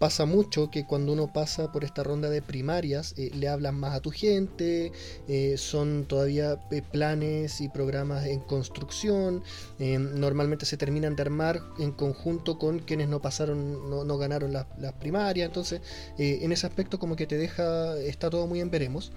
pasa 0.00 0.24
mucho 0.24 0.70
que 0.70 0.86
cuando 0.86 1.12
uno 1.12 1.30
pasa 1.30 1.70
por 1.70 1.84
esta 1.84 2.02
ronda 2.02 2.30
de 2.30 2.40
primarias, 2.40 3.14
eh, 3.18 3.30
le 3.34 3.48
hablan 3.48 3.78
más 3.78 3.94
a 3.94 4.00
tu 4.00 4.10
gente, 4.10 4.92
eh, 5.28 5.56
son 5.58 6.06
todavía 6.06 6.58
planes 6.90 7.60
y 7.60 7.68
programas 7.68 8.24
en 8.24 8.40
construcción, 8.40 9.44
normalmente 9.78 10.64
se 10.64 10.78
terminan 10.78 11.16
de 11.16 11.22
armar 11.22 11.60
en 11.78 11.92
conjunto 11.92 12.58
con 12.58 12.78
quienes 12.78 13.08
no 13.08 13.20
pasaron, 13.20 13.90
no, 13.90 14.18
ganaron 14.18 14.54
las, 14.54 14.66
primarias, 14.98 15.46
entonces 15.46 15.82
en 16.18 16.50
ese 16.52 16.66
aspecto 16.66 16.98
como 16.98 17.14
que 17.14 17.26
te 17.26 17.36
deja, 17.36 17.96
está 17.98 18.30
todo 18.30 18.46
muy 18.46 18.60
en 18.60 18.70
veremos, 18.70 19.12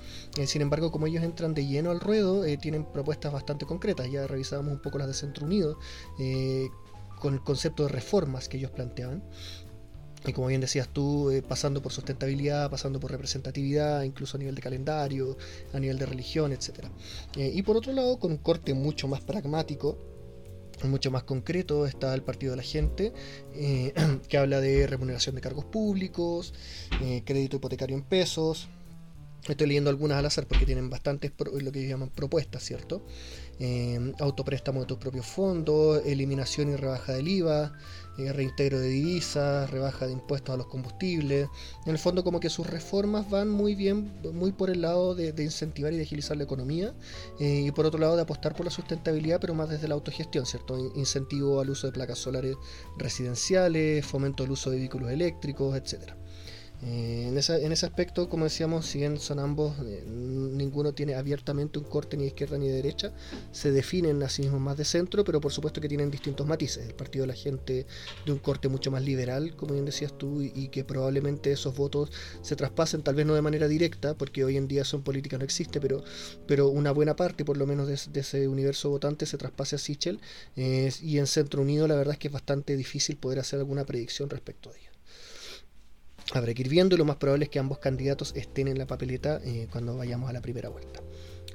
sin 0.45 0.61
embargo 0.61 0.91
como 0.91 1.07
ellos 1.07 1.23
entran 1.23 1.53
de 1.53 1.65
lleno 1.65 1.91
al 1.91 2.01
ruedo, 2.01 2.43
tienen 2.57 2.85
propuestas 2.85 3.31
bastante 3.31 3.65
concretas, 3.65 4.11
ya 4.11 4.27
revisábamos 4.27 4.73
un 4.73 4.81
poco 4.81 4.97
las 4.97 5.07
de 5.07 5.13
Centro 5.13 5.45
Unido, 5.45 5.77
con 7.23 7.35
el 7.35 7.41
concepto 7.41 7.83
de 7.83 7.89
reformas 7.89 8.49
que 8.49 8.57
ellos 8.57 8.71
planteaban. 8.71 9.23
Y 10.25 10.33
como 10.33 10.47
bien 10.47 10.61
decías 10.61 10.87
tú, 10.87 11.31
eh, 11.31 11.41
pasando 11.41 11.81
por 11.81 11.91
sustentabilidad, 11.91 12.69
pasando 12.69 12.99
por 12.99 13.11
representatividad, 13.11 14.03
incluso 14.03 14.37
a 14.37 14.39
nivel 14.39 14.55
de 14.55 14.61
calendario, 14.61 15.37
a 15.73 15.79
nivel 15.79 15.97
de 15.97 16.05
religión, 16.05 16.53
etc. 16.53 16.85
Eh, 17.35 17.51
y 17.53 17.61
por 17.63 17.77
otro 17.77 17.91
lado, 17.93 18.19
con 18.19 18.31
un 18.31 18.37
corte 18.37 18.73
mucho 18.73 19.07
más 19.07 19.21
pragmático, 19.21 19.97
mucho 20.83 21.11
más 21.11 21.23
concreto, 21.23 21.85
está 21.85 22.13
el 22.13 22.23
Partido 22.23 22.51
de 22.51 22.57
la 22.57 22.63
Gente, 22.63 23.13
eh, 23.53 23.93
que 24.29 24.37
habla 24.37 24.59
de 24.61 24.87
remuneración 24.87 25.35
de 25.35 25.41
cargos 25.41 25.65
públicos, 25.65 26.53
crédito 27.25 27.57
hipotecario 27.57 27.95
en 27.95 28.03
pesos. 28.03 28.69
Estoy 29.47 29.67
leyendo 29.67 29.89
algunas 29.89 30.17
al 30.17 30.25
azar 30.25 30.47
porque 30.47 30.65
tienen 30.65 30.89
bastantes 30.89 31.33
lo 31.37 31.71
que 31.73 31.85
llaman 31.85 32.09
propuestas, 32.09 32.63
¿cierto? 32.63 33.05
Eh, 33.65 34.13
autopréstamo 34.19 34.81
de 34.81 34.85
tus 34.87 34.97
propios 34.97 35.25
fondos, 35.25 36.01
eliminación 36.05 36.67
y 36.69 36.75
rebaja 36.75 37.13
del 37.13 37.29
IVA, 37.29 37.71
eh, 38.17 38.33
reintegro 38.33 38.77
de 38.77 38.89
divisas, 38.89 39.71
rebaja 39.71 40.05
de 40.05 40.11
impuestos 40.11 40.53
a 40.53 40.57
los 40.57 40.67
combustibles. 40.67 41.47
En 41.85 41.93
el 41.93 41.97
fondo 41.97 42.25
como 42.25 42.41
que 42.41 42.49
sus 42.49 42.67
reformas 42.67 43.29
van 43.29 43.49
muy 43.49 43.73
bien, 43.73 44.11
muy 44.33 44.51
por 44.51 44.69
el 44.69 44.81
lado 44.81 45.15
de, 45.15 45.33
incentivar 45.41 45.93
y 45.93 45.95
de 45.95 46.03
agilizar 46.03 46.35
la 46.35 46.43
economía 46.43 46.93
eh, 47.39 47.63
y 47.67 47.71
por 47.71 47.85
otro 47.85 48.01
lado 48.01 48.17
de 48.17 48.23
apostar 48.23 48.53
por 48.53 48.65
la 48.65 48.71
sustentabilidad, 48.71 49.39
pero 49.39 49.53
más 49.53 49.69
desde 49.69 49.87
la 49.87 49.95
autogestión, 49.95 50.45
¿cierto? 50.45 50.91
Incentivo 50.95 51.61
al 51.61 51.69
uso 51.69 51.87
de 51.87 51.93
placas 51.93 52.19
solares 52.19 52.57
residenciales, 52.97 54.05
fomento 54.05 54.43
del 54.43 54.51
uso 54.51 54.71
de 54.71 54.77
vehículos 54.79 55.09
eléctricos, 55.09 55.73
etcétera. 55.77 56.17
Eh, 56.85 57.27
en, 57.27 57.37
ese 57.71 57.85
aspecto, 57.85 58.27
como 58.27 58.43
decíamos, 58.43 58.85
si 58.85 58.99
bien 58.99 59.17
son 59.17 59.39
ambos, 59.39 59.73
eh, 59.85 60.03
ninguno 60.05 60.93
tiene 60.93 61.15
abiertamente 61.15 61.79
un 61.79 61.85
corte 61.85 62.17
ni 62.17 62.23
de 62.23 62.27
izquierda 62.27 62.57
ni 62.57 62.67
de 62.67 62.73
derecha, 62.73 63.13
se 63.51 63.71
definen 63.71 64.21
a 64.21 64.29
sí 64.29 64.41
mismos 64.41 64.59
más 64.59 64.77
de 64.77 64.83
centro, 64.83 65.23
pero 65.23 65.39
por 65.39 65.53
supuesto 65.53 65.79
que 65.79 65.87
tienen 65.87 66.11
distintos 66.11 66.45
matices. 66.45 66.87
El 66.87 66.95
Partido 66.95 67.23
de 67.23 67.27
la 67.27 67.33
Gente 67.35 67.85
de 68.25 68.31
un 68.31 68.39
corte 68.39 68.67
mucho 68.67 68.91
más 68.91 69.03
liberal, 69.03 69.55
como 69.55 69.73
bien 69.73 69.85
decías 69.85 70.17
tú, 70.17 70.41
y, 70.41 70.67
que 70.73 70.83
probablemente 70.83 71.51
esos 71.51 71.75
votos 71.75 72.11
se 72.41 72.55
traspasen, 72.55 73.01
tal 73.03 73.15
vez 73.15 73.25
no 73.25 73.35
de 73.35 73.41
manera 73.41 73.67
directa, 73.67 74.15
porque 74.15 74.43
hoy 74.43 74.57
en 74.57 74.67
día 74.67 74.83
son 74.83 75.03
políticas 75.03 75.39
no 75.39 75.45
existe, 75.45 75.79
pero, 75.79 76.03
pero 76.47 76.67
una 76.69 76.91
buena 76.91 77.15
parte, 77.15 77.45
por 77.45 77.57
lo 77.57 77.65
menos, 77.67 77.87
de, 77.87 78.19
ese 78.19 78.47
universo 78.47 78.89
votante 78.89 79.25
se 79.25 79.37
traspase 79.37 79.75
a 79.75 79.79
Sichel. 79.79 80.19
Eh, 80.55 80.91
y 81.01 81.17
en 81.19 81.27
Centro 81.27 81.61
Unido, 81.61 81.87
la 81.87 81.95
verdad 81.95 82.13
es 82.13 82.19
que 82.19 82.27
es 82.27 82.33
bastante 82.33 82.75
difícil 82.75 83.17
poder 83.17 83.39
hacer 83.39 83.59
alguna 83.59 83.85
predicción 83.85 84.29
respecto 84.29 84.69
a 84.69 84.77
ello. 84.77 84.92
Habrá 86.31 86.53
que 86.53 86.61
ir 86.61 86.69
viendo 86.69 86.97
lo 86.97 87.05
más 87.05 87.17
probable 87.17 87.45
es 87.45 87.49
que 87.49 87.59
ambos 87.59 87.79
candidatos 87.79 88.33
estén 88.35 88.67
en 88.67 88.77
la 88.77 88.87
papeleta 88.87 89.39
eh, 89.43 89.67
cuando 89.71 89.97
vayamos 89.97 90.29
a 90.29 90.33
la 90.33 90.41
primera 90.41 90.69
vuelta. 90.69 91.01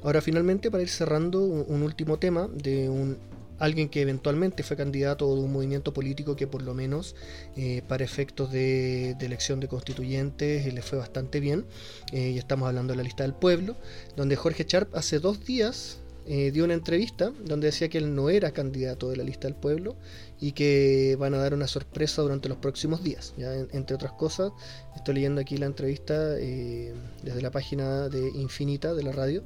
Ahora 0.02 0.20
finalmente 0.20 0.70
para 0.70 0.82
ir 0.82 0.88
cerrando 0.88 1.42
un, 1.42 1.82
último 1.82 2.18
tema 2.18 2.48
de 2.48 2.88
un 2.88 3.18
alguien 3.58 3.88
que 3.88 4.00
eventualmente 4.00 4.62
fue 4.62 4.76
candidato 4.76 5.34
de 5.34 5.40
un 5.40 5.52
movimiento 5.52 5.92
político 5.92 6.36
que 6.36 6.46
por 6.46 6.62
lo 6.62 6.74
menos 6.74 7.16
eh, 7.56 7.82
para 7.88 8.04
efectos 8.04 8.52
de, 8.52 9.16
elección 9.20 9.58
de 9.58 9.66
constituyentes 9.66 10.64
eh, 10.64 10.70
le 10.70 10.80
fue 10.82 10.98
bastante 10.98 11.40
bien. 11.40 11.66
y 12.12 12.38
estamos 12.38 12.68
hablando 12.68 12.92
de 12.92 12.98
la 12.98 13.02
lista 13.02 13.24
del 13.24 13.34
pueblo, 13.34 13.76
donde 14.16 14.36
Jorge 14.36 14.64
Charp 14.64 14.94
hace 14.94 15.18
dos 15.18 15.44
días 15.44 15.98
dio 16.28 16.64
una 16.64 16.74
entrevista 16.74 17.32
donde 17.44 17.68
decía 17.68 17.88
que 17.88 17.98
él 17.98 18.14
no 18.14 18.28
era 18.28 18.52
candidato 18.52 19.08
de 19.08 19.16
la 19.16 19.24
lista 19.24 19.48
del 19.48 19.56
pueblo 19.56 19.96
y 20.40 20.52
que 20.52 21.16
van 21.18 21.34
a 21.34 21.38
dar 21.38 21.54
una 21.54 21.66
sorpresa 21.66 22.22
durante 22.22 22.48
los 22.48 22.58
próximos 22.58 23.02
días. 23.02 23.34
¿ya? 23.36 23.52
entre 23.54 23.94
otras 23.96 24.12
cosas, 24.12 24.52
estoy 24.94 25.14
leyendo 25.14 25.40
aquí 25.40 25.56
la 25.56 25.66
entrevista 25.66 26.38
eh, 26.38 26.94
desde 27.22 27.42
la 27.42 27.50
página 27.50 28.08
de 28.08 28.28
Infinita 28.34 28.94
de 28.94 29.02
la 29.02 29.12
radio. 29.12 29.42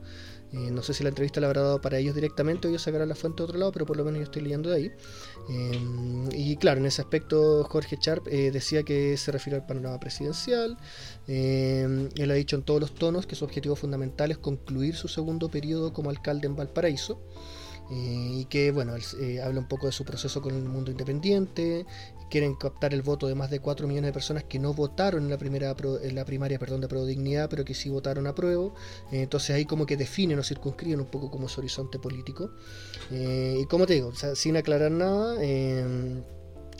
Eh, 0.52 0.70
no 0.70 0.82
sé 0.82 0.92
si 0.92 1.02
la 1.02 1.08
entrevista 1.08 1.40
la 1.40 1.46
habrá 1.46 1.62
dado 1.62 1.80
para 1.80 1.96
ellos 1.96 2.14
directamente 2.14 2.68
o 2.68 2.70
ellos 2.70 2.82
sacarán 2.82 3.08
la 3.08 3.14
fuente 3.14 3.38
de 3.38 3.44
otro 3.44 3.58
lado, 3.58 3.72
pero 3.72 3.86
por 3.86 3.96
lo 3.96 4.04
menos 4.04 4.18
yo 4.18 4.24
estoy 4.24 4.42
leyendo 4.42 4.68
de 4.68 4.76
ahí. 4.76 4.92
Eh, 5.50 6.28
y 6.32 6.56
claro, 6.56 6.80
en 6.80 6.86
ese 6.86 7.00
aspecto 7.00 7.64
Jorge 7.64 7.96
Sharp 7.98 8.26
decía 8.26 8.82
que 8.82 9.16
se 9.16 9.32
refiere 9.32 9.56
al 9.58 9.66
panorama 9.66 9.98
presidencial. 9.98 10.76
Él 11.26 12.30
ha 12.30 12.34
dicho 12.34 12.56
en 12.56 12.62
todos 12.62 12.80
los 12.80 12.94
tonos 12.94 13.26
que 13.26 13.34
su 13.34 13.44
objetivo 13.44 13.76
fundamental 13.76 14.30
es 14.30 14.38
concluir 14.38 14.94
su 14.96 15.08
segundo 15.08 15.48
periodo 15.48 15.92
como 15.92 16.10
alcalde 16.10 16.46
en 16.46 16.56
Valparaíso. 16.56 17.20
Eh, 17.90 18.40
y 18.40 18.44
que 18.46 18.70
bueno, 18.70 18.94
eh, 19.20 19.42
habla 19.42 19.60
un 19.60 19.68
poco 19.68 19.86
de 19.86 19.92
su 19.92 20.04
proceso 20.04 20.40
con 20.40 20.54
el 20.54 20.64
mundo 20.64 20.90
independiente, 20.90 21.84
quieren 22.30 22.54
captar 22.54 22.94
el 22.94 23.02
voto 23.02 23.26
de 23.26 23.34
más 23.34 23.50
de 23.50 23.60
4 23.60 23.86
millones 23.86 24.08
de 24.08 24.12
personas 24.12 24.44
que 24.44 24.58
no 24.58 24.72
votaron 24.72 25.24
en 25.24 25.30
la 25.30 25.36
primera 25.36 25.76
en 26.02 26.14
la 26.14 26.24
primaria 26.24 26.58
perdón, 26.58 26.80
de 26.80 26.88
Prodignidad, 26.88 27.50
pero 27.50 27.64
que 27.64 27.74
sí 27.74 27.90
votaron 27.90 28.26
a 28.26 28.34
prueba. 28.34 28.72
Eh, 29.10 29.22
entonces 29.22 29.50
ahí 29.50 29.66
como 29.66 29.84
que 29.84 29.96
definen 29.96 30.38
o 30.38 30.42
circunscriben 30.42 31.00
un 31.00 31.06
poco 31.06 31.30
como 31.30 31.48
su 31.48 31.60
horizonte 31.60 31.98
político. 31.98 32.50
y 33.10 33.66
como 33.66 33.86
te 33.86 33.94
digo, 33.94 34.12
sin 34.34 34.56
aclarar 34.56 34.90
nada, 34.90 35.36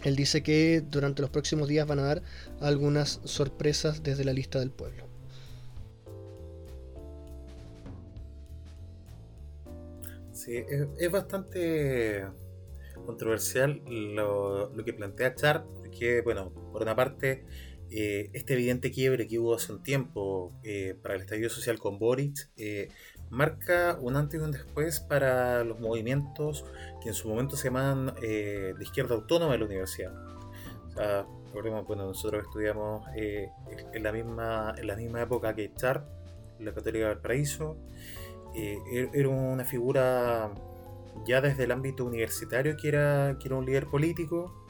él 0.04 0.16
dice 0.16 0.42
que 0.42 0.80
durante 0.80 1.22
los 1.22 1.30
próximos 1.30 1.68
días 1.68 1.86
van 1.86 2.00
a 2.00 2.02
dar 2.02 2.22
algunas 2.60 3.20
sorpresas 3.24 4.02
desde 4.02 4.24
la 4.24 4.32
lista 4.32 4.58
del 4.58 4.70
pueblo. 4.70 5.12
Sí, 10.32 10.56
es, 10.98 11.10
bastante 11.10 12.24
controversial 13.06 13.80
lo, 13.86 14.72
que 14.84 14.92
plantea 14.92 15.34
Char, 15.36 15.64
que, 15.96 16.20
bueno, 16.22 16.52
por 16.72 16.82
una 16.82 16.96
parte, 16.96 17.44
eh, 17.90 18.30
este 18.32 18.54
evidente 18.54 18.90
quiebre 18.90 19.28
que 19.28 19.38
hubo 19.38 19.54
hace 19.54 19.72
un 19.72 19.82
tiempo 19.82 20.50
eh, 20.64 20.96
para 21.00 21.14
el 21.14 21.20
estallido 21.20 21.50
social 21.50 21.78
con 21.78 21.98
Boric 21.98 22.48
eh, 22.56 22.88
marca 23.32 23.98
un 24.00 24.14
antes 24.16 24.40
y 24.40 24.44
un 24.44 24.52
después 24.52 25.00
para 25.00 25.64
los 25.64 25.80
movimientos 25.80 26.64
que 27.02 27.08
en 27.08 27.14
su 27.14 27.28
momento 27.28 27.56
se 27.56 27.64
llaman 27.64 28.14
de 28.20 28.74
izquierda 28.80 29.14
autónoma 29.14 29.52
de 29.52 29.58
la 29.58 29.64
universidad. 29.64 30.12
O 30.88 30.90
sea, 30.92 31.26
bueno, 31.52 31.84
nosotros 31.88 32.44
estudiamos 32.44 33.06
en, 33.14 34.02
la 34.02 34.12
misma, 34.12 34.74
en 34.76 34.86
la 34.86 34.96
misma 34.96 35.22
época 35.22 35.54
que 35.54 35.72
Char, 35.74 36.06
la 36.58 36.72
Católica 36.72 37.08
del 37.08 37.18
Paraíso. 37.18 37.76
Eh, 38.54 38.78
er, 38.92 39.10
era 39.14 39.28
una 39.28 39.64
figura 39.64 40.50
ya 41.26 41.40
desde 41.40 41.64
el 41.64 41.72
ámbito 41.72 42.04
universitario 42.04 42.76
que 42.76 42.88
era, 42.88 43.36
que 43.38 43.48
era 43.48 43.56
un 43.56 43.66
líder 43.66 43.86
político. 43.86 44.61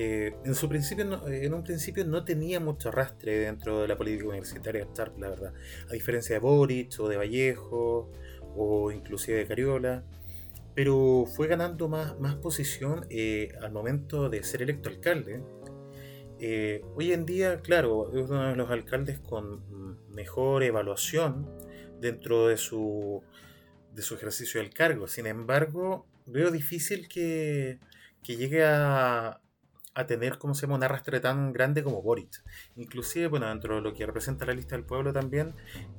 Eh, 0.00 0.32
en 0.44 0.54
su 0.54 0.68
principio, 0.68 1.26
en 1.26 1.52
un 1.52 1.64
principio 1.64 2.04
no 2.04 2.24
tenía 2.24 2.60
mucho 2.60 2.90
arrastre 2.90 3.36
dentro 3.36 3.82
de 3.82 3.88
la 3.88 3.96
política 3.96 4.28
universitaria 4.28 4.86
Sharp, 4.94 5.18
la 5.18 5.28
verdad. 5.28 5.52
A 5.90 5.92
diferencia 5.92 6.36
de 6.36 6.38
Boric 6.38 7.00
o 7.00 7.08
de 7.08 7.16
Vallejo 7.16 8.08
o 8.54 8.92
inclusive 8.92 9.38
de 9.38 9.46
Cariola. 9.48 10.04
Pero 10.76 11.24
fue 11.26 11.48
ganando 11.48 11.88
más, 11.88 12.16
más 12.20 12.36
posición 12.36 13.06
eh, 13.10 13.48
al 13.60 13.72
momento 13.72 14.28
de 14.30 14.44
ser 14.44 14.62
electo 14.62 14.88
alcalde. 14.88 15.42
hoy 16.94 17.12
en 17.12 17.26
día, 17.26 17.60
claro, 17.60 18.12
es 18.16 18.30
uno 18.30 18.50
de 18.50 18.54
los 18.54 18.70
alcaldes 18.70 19.18
con 19.18 19.64
mejor 20.10 20.62
evaluación 20.62 21.50
dentro 22.00 22.46
de 22.46 22.56
su, 22.56 23.24
de 23.92 24.02
su 24.02 24.14
ejercicio 24.14 24.60
del 24.60 24.72
cargo. 24.72 25.08
Sin 25.08 25.26
embargo, 25.26 26.06
veo 26.26 26.52
difícil 26.52 27.08
que, 27.08 27.80
llegue 28.22 28.64
a, 28.64 29.40
a 29.98 30.06
tener, 30.06 30.38
como 30.38 30.54
se 30.54 30.62
llama, 30.62 30.76
un 30.76 30.84
arrastre 30.84 31.18
tan 31.18 31.52
grande 31.52 31.82
como 31.82 32.02
Boric. 32.02 32.42
Inclusive, 32.76 33.26
bueno, 33.26 33.48
dentro 33.48 33.74
de 33.74 33.80
lo 33.80 33.94
que 33.94 34.06
representa 34.06 34.46
la 34.46 34.54
lista 34.54 34.76
del 34.76 34.84
pueblo 34.84 35.12
también, 35.12 35.54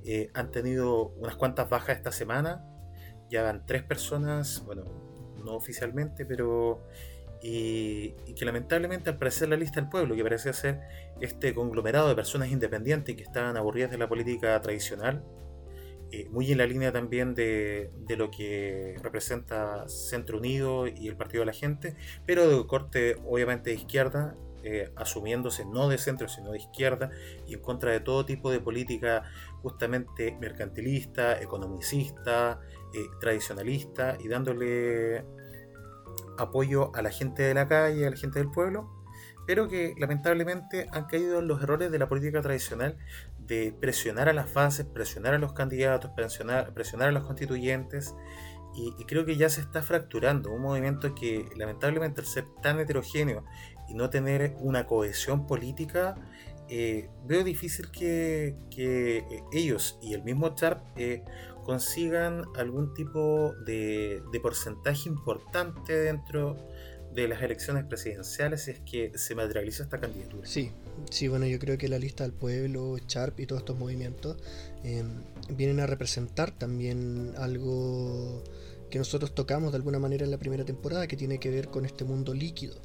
eh, 0.05 0.31
han 0.33 0.51
tenido 0.51 1.09
unas 1.17 1.35
cuantas 1.35 1.69
bajas 1.69 1.97
esta 1.97 2.13
semana. 2.13 2.65
Ya 3.29 3.43
van 3.43 3.65
tres 3.65 3.83
personas, 3.83 4.63
bueno, 4.65 4.85
no 5.43 5.53
oficialmente, 5.55 6.25
pero... 6.25 6.83
Y, 7.41 8.15
y, 8.25 8.33
que 8.35 8.43
lamentablemente 8.43 9.09
al 9.09 9.17
parecer 9.17 9.47
la 9.47 9.55
lista 9.55 9.79
del 9.79 9.89
pueblo, 9.89 10.13
que 10.13 10.23
parece 10.23 10.51
ser 10.51 10.81
este 11.21 11.53
conglomerado 11.53 12.09
de 12.09 12.15
personas 12.15 12.49
independientes 12.49 13.15
que 13.15 13.23
estaban 13.23 13.55
aburridas 13.55 13.91
de 13.91 13.97
la 13.97 14.09
política 14.09 14.59
tradicional, 14.61 15.23
eh, 16.11 16.27
muy 16.31 16.51
en 16.51 16.57
la 16.57 16.65
línea 16.65 16.91
también 16.91 17.35
de, 17.35 17.91
lo 18.17 18.31
que 18.31 18.97
representa 19.03 19.87
Centro 19.87 20.39
Unido 20.39 20.87
y 20.87 21.07
el 21.07 21.15
Partido 21.15 21.41
de 21.41 21.45
la 21.45 21.53
Gente, 21.53 21.95
pero 22.25 22.47
de 22.47 22.65
corte 22.65 23.17
obviamente 23.27 23.69
de 23.69 23.75
izquierda, 23.75 24.35
eh, 24.63 24.91
asumiéndose 24.95 25.63
no 25.65 25.87
de 25.87 25.97
centro 25.97 26.27
sino 26.27 26.51
de 26.51 26.57
izquierda 26.57 27.11
y 27.47 27.53
en 27.53 27.61
contra 27.61 27.91
de 27.91 28.01
todo 28.01 28.25
tipo 28.25 28.51
de 28.51 28.59
política 28.59 29.23
justamente 29.61 30.35
mercantilista, 30.41 31.39
economicista, 31.39 32.59
eh, 32.93 33.05
tradicionalista 33.21 34.17
y 34.19 34.27
dándole 34.27 35.23
apoyo 36.37 36.93
a 36.95 37.01
la 37.01 37.11
gente 37.11 37.43
de 37.43 37.53
la 37.53 37.67
calle, 37.67 38.07
a 38.07 38.09
la 38.09 38.17
gente 38.17 38.39
del 38.39 38.49
pueblo, 38.49 38.89
pero 39.45 39.67
que 39.67 39.93
lamentablemente 39.97 40.87
han 40.91 41.05
caído 41.05 41.39
en 41.39 41.47
los 41.47 41.61
errores 41.61 41.91
de 41.91 41.99
la 41.99 42.07
política 42.07 42.41
tradicional 42.41 42.97
de 43.49 43.73
presionar 43.77 44.29
a 44.29 44.33
las 44.33 44.53
bases, 44.53 44.85
presionar 44.85 45.33
a 45.33 45.39
los 45.39 45.53
candidatos, 45.53 46.11
presionar, 46.15 46.73
presionar 46.73 47.09
a 47.09 47.11
los 47.11 47.23
constituyentes. 47.23 48.15
Y, 48.75 49.03
creo 49.05 49.25
que 49.25 49.35
ya 49.35 49.49
se 49.49 49.61
está 49.61 49.81
fracturando 49.81 50.51
un 50.51 50.61
movimiento 50.61 51.15
que 51.15 51.49
lamentablemente 51.57 52.21
al 52.21 52.27
ser 52.27 52.45
tan 52.61 52.79
heterogéneo 52.79 53.43
y 53.89 53.95
no 53.95 54.09
tener 54.09 54.55
una 54.59 54.85
cohesión 54.85 55.47
política, 55.47 56.15
eh, 56.69 57.09
veo 57.25 57.43
difícil 57.43 57.89
que, 57.91 58.55
eh, 58.77 59.43
ellos 59.51 59.97
y 60.03 60.13
el 60.13 60.23
mismo 60.23 60.55
Sharp 60.55 60.81
eh, 60.95 61.23
consigan 61.65 62.45
algún 62.55 62.93
tipo 62.93 63.53
de, 63.65 64.21
de 64.31 64.39
porcentaje 64.39 65.09
importante 65.09 65.93
dentro 65.93 66.55
de 67.11 67.27
las 67.27 67.41
elecciones 67.41 67.85
presidenciales 67.85 68.65
si 68.65 68.71
es 68.71 68.79
que 68.81 69.17
se 69.17 69.33
materializa 69.33 69.83
esta 69.83 69.99
candidatura. 69.99 70.47
Sí, 70.47 70.71
sí, 71.09 71.27
bueno, 71.27 71.45
yo 71.45 71.59
creo 71.59 71.77
que 71.77 71.87
la 71.87 71.99
lista 71.99 72.23
del 72.23 72.33
pueblo, 72.33 72.97
Sharp 73.07 73.39
y 73.39 73.45
todos 73.45 73.61
estos 73.61 73.77
movimientos 73.77 74.37
em, 74.83 75.23
vienen 75.55 75.79
a 75.79 75.85
representar 75.85 76.51
también 76.51 77.33
algo 77.37 78.43
que 78.89 78.97
nosotros 78.97 79.33
tocamos 79.33 79.71
de 79.71 79.77
alguna 79.77 79.99
manera 79.99 80.25
en 80.25 80.31
la 80.31 80.37
primera 80.37 80.65
temporada, 80.65 81.07
que 81.07 81.15
tiene 81.15 81.39
que 81.39 81.49
ver 81.49 81.69
con 81.69 81.85
este 81.85 82.03
mundo 82.03 82.33
líquido, 82.33 82.75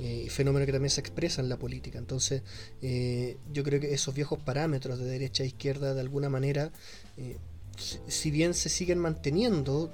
eh, 0.00 0.26
fenómeno 0.28 0.66
que 0.66 0.72
también 0.72 0.90
se 0.90 1.00
expresa 1.00 1.40
en 1.40 1.48
la 1.48 1.58
política. 1.58 1.98
Entonces, 1.98 2.42
eh, 2.82 3.38
yo 3.52 3.62
creo 3.62 3.80
que 3.80 3.94
esos 3.94 4.14
viejos 4.14 4.38
parámetros 4.40 4.98
de 4.98 5.06
derecha 5.06 5.44
e 5.44 5.46
izquierda, 5.46 5.94
de 5.94 6.00
alguna 6.00 6.28
manera, 6.28 6.72
eh, 7.16 7.38
si 8.06 8.30
bien 8.30 8.54
se 8.54 8.68
siguen 8.68 9.00
manteniendo, 9.00 9.92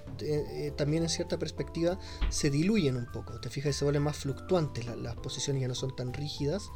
también 0.76 1.04
en 1.04 1.08
cierta 1.08 1.38
perspectiva 1.38 1.98
se 2.28 2.50
diluyen 2.50 2.96
un 2.96 3.06
poco. 3.06 3.40
Te 3.40 3.48
fijas, 3.48 3.74
se 3.74 3.86
vuelven 3.86 4.02
más 4.02 4.18
fluctuantes, 4.18 4.84
las 4.84 5.16
posiciones 5.16 5.62
ya 5.62 5.68
no 5.68 5.74
son 5.74 5.96
tan 5.96 6.12
rígidas 6.12 6.68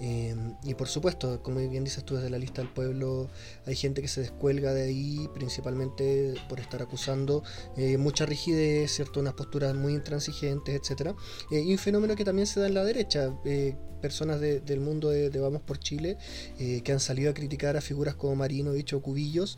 Em, 0.00 0.56
y 0.62 0.74
por 0.74 0.88
supuesto, 0.88 1.42
como 1.42 1.60
bien 1.60 1.84
dices 1.84 2.04
tú, 2.04 2.16
desde 2.16 2.30
la 2.30 2.38
lista 2.38 2.62
del 2.62 2.72
pueblo 2.72 3.28
hay 3.66 3.76
gente 3.76 4.00
que 4.00 4.08
se 4.08 4.22
descuelga 4.22 4.72
de 4.72 4.84
ahí, 4.84 5.28
principalmente 5.34 6.34
por 6.48 6.58
estar 6.58 6.80
acusando 6.80 7.42
eh, 7.76 7.98
mucha 7.98 8.24
rigidez, 8.24 8.92
¿cierto? 8.92 9.20
unas 9.20 9.34
posturas 9.34 9.74
muy 9.74 9.92
intransigentes, 9.94 10.74
etc. 10.74 11.14
Eh, 11.50 11.60
y 11.60 11.72
un 11.72 11.78
fenómeno 11.78 12.16
que 12.16 12.24
también 12.24 12.46
se 12.46 12.60
da 12.60 12.66
en 12.66 12.74
la 12.74 12.84
derecha. 12.84 13.34
Eh, 14.00 14.10
personas 14.10 14.40
del 14.40 14.80
mundo 14.80 15.10
de, 15.10 15.30
Vamos 15.40 15.62
por 15.62 15.78
Chile 15.78 16.18
que 16.58 16.92
han 16.92 17.00
salido 17.00 17.30
a 17.30 17.34
criticar 17.34 17.76
a 17.76 17.80
figuras 17.80 18.14
como 18.14 18.34
Marino, 18.34 18.72
Dicho 18.72 19.00
Cubillos 19.00 19.56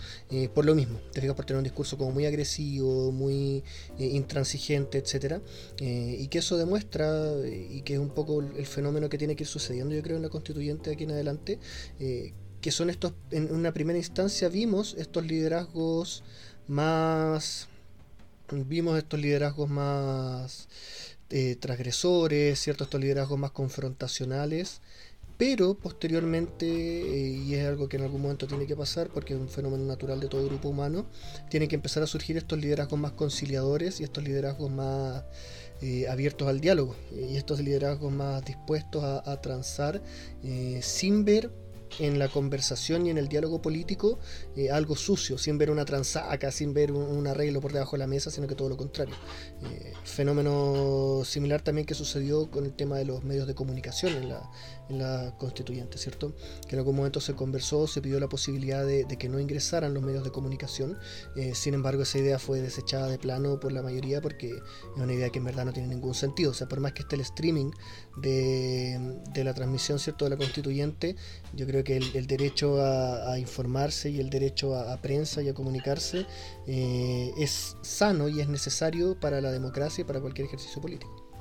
por 0.55 0.65
lo 0.65 0.75
mismo, 0.75 1.01
te 1.13 1.21
fijas 1.21 1.35
por 1.35 1.45
tener 1.45 1.59
un 1.59 1.65
discurso 1.65 1.97
como 1.97 2.13
muy 2.13 2.27
agresivo, 2.27 3.11
muy 3.11 3.65
intransigente, 3.99 4.99
etcétera. 4.99 5.41
Y 5.81 6.29
que 6.29 6.39
eso 6.39 6.57
demuestra 6.57 7.35
y 7.49 7.83
que 7.83 7.95
es 7.95 7.99
un 7.99 8.11
poco 8.11 8.41
el 8.41 8.67
fenómeno 8.67 9.09
que 9.09 9.19
tiene 9.19 9.35
que 9.35 9.45
ir 9.45 9.49
sucediendo 9.49 9.93
yo 9.95 10.03
creo 10.03 10.17
en 10.17 10.23
la 10.23 10.29
constituyente 10.29 10.91
aquí 10.91 11.05
en 11.05 11.13
adelante, 11.13 11.59
eh, 11.99 12.33
que 12.61 12.71
son 12.71 12.91
estos, 12.91 13.13
en 13.31 13.53
una 13.53 13.73
primera 13.73 13.99
instancia 13.99 14.49
vimos 14.49 14.95
estos 14.99 15.27
liderazgos 15.27 16.23
más, 16.69 17.69
vimos 18.51 18.99
estos 18.99 19.21
liderazgos 19.21 19.69
más 19.69 20.69
eh, 21.35 21.57
transgresores, 21.57 22.61
¿cierto? 22.61 22.85
estos 22.85 23.01
liderazgos 23.01 23.39
más 23.39 23.53
confrontacionales, 23.53 24.83
pero 25.39 25.73
posteriormente, 25.73 26.67
eh, 26.67 27.31
y 27.31 27.55
es 27.55 27.67
algo 27.67 27.89
que 27.89 27.97
en 27.97 28.03
algún 28.03 28.21
momento 28.21 28.47
tiene 28.47 28.67
que 28.67 28.77
pasar 28.77 29.09
porque 29.09 29.33
es 29.33 29.41
un 29.41 29.49
fenómeno 29.49 29.83
natural 29.87 30.21
de 30.21 30.29
todo 30.29 30.45
grupo 30.45 30.69
humano, 30.69 31.07
tiene 31.49 31.69
que 31.69 31.75
empezar 31.75 32.03
a 32.03 32.07
surgir 32.07 32.37
estos 32.37 32.59
liderazgos 32.59 33.01
más 33.01 33.13
conciliadores 33.13 33.99
y 33.99 34.05
estos 34.05 34.23
liderazgos 34.23 34.71
más 34.71 35.25
eh, 35.81 36.07
abiertos 36.07 36.47
al 36.49 36.61
diálogo 36.61 36.97
y 37.11 37.37
estos 37.37 37.61
liderazgos 37.61 38.13
más 38.13 38.45
dispuestos 38.45 39.03
a, 39.03 39.41
transar 39.41 40.03
sin 40.83 41.25
ver 41.25 41.51
en 41.99 42.19
la 42.19 42.29
conversación 42.29 43.07
y 43.07 43.11
en 43.11 43.17
el 43.17 43.29
diálogo 43.29 43.63
político 43.63 44.19
algo 44.71 44.97
sucio, 44.97 45.39
sin 45.39 45.57
ver 45.57 45.71
una 45.71 45.87
transaca, 45.87 46.53
sin 46.53 46.75
ver 46.75 46.93
un, 46.93 47.27
arreglo 47.27 47.63
por 47.63 47.73
debajo 47.73 47.97
de 47.97 48.01
la 48.01 48.07
mesa, 48.07 48.31
sino 48.31 48.47
que 48.47 48.55
todo 48.55 48.69
lo 48.69 48.77
contrario. 48.77 49.15
Eh, 49.65 49.93
fenómeno 50.03 51.23
similar 51.25 51.63
también 51.63 51.87
que 51.87 51.95
sucedió 51.95 52.51
con 52.51 52.65
el 52.65 52.75
tema 52.75 52.97
de 52.97 53.05
los 53.05 53.23
medios 53.23 53.47
de 53.47 53.55
comunicación 53.55 54.13
en 54.15 54.29
la, 54.29 54.51
en 54.89 54.99
la 54.99 55.37
constituyente, 55.39 55.99
¿cierto? 55.99 56.35
Que 56.67 56.75
en 56.75 56.81
algún 56.81 56.97
momento 56.97 57.21
se 57.21 57.35
conversó, 57.35 57.87
se 57.87 58.03
pidió 58.03 58.19
la 58.19 58.29
posibilidad 58.29 58.85
de, 58.85 59.07
que 59.07 59.29
no 59.29 59.39
ingresaran 59.39 59.95
los 59.95 60.03
medios 60.03 60.25
de 60.25 60.31
comunicación, 60.31 60.99
eh, 61.37 61.55
sin 61.55 61.75
embargo 61.75 62.03
esa 62.03 62.19
idea 62.19 62.39
fue 62.39 62.61
desechada 62.61 63.07
de 63.07 63.19
plano 63.19 63.61
por 63.61 63.73
la 63.73 63.83
mayoría 63.83 64.21
porque 64.21 64.49
es 64.49 64.63
una 64.97 65.13
idea 65.13 65.31
que 65.31 65.39
en 65.39 65.45
verdad 65.45 65.67
no 65.67 65.73
tiene 65.73 65.89
ningún 65.89 66.15
sentido, 66.15 66.51
o 66.51 66.55
sea, 66.55 66.69
por 66.69 66.81
más 66.81 66.93
que 66.93 67.03
esté 67.03 67.15
el 67.15 67.23
streaming 67.23 67.71
de, 68.17 69.21
de 69.33 69.45
la 69.45 69.55
transmisión, 69.55 69.99
¿cierto?, 69.99 70.25
de 70.25 70.31
la 70.31 70.37
constituyente, 70.37 71.15
yo 71.55 71.67
creo 71.67 71.85
que 71.85 71.99
el, 71.99 72.27
derecho 72.27 72.85
a, 72.85 73.39
informarse 73.39 74.11
y 74.11 74.21
el 74.21 74.31
derecho 74.31 74.75
a, 74.75 74.97
prensa 75.01 75.43
y 75.43 75.49
a 75.49 75.55
comunicarse 75.55 76.27
eh, 76.67 77.31
es 77.37 77.77
sano 77.83 78.29
y 78.29 78.41
es 78.41 78.49
necesario 78.49 79.19
para 79.19 79.41
la 79.41 79.52
democracia 79.53 80.03
y 80.03 80.05
para 80.05 80.21
cualquier 80.21 80.47
ejercicio 80.47 80.81
político. 80.81 81.33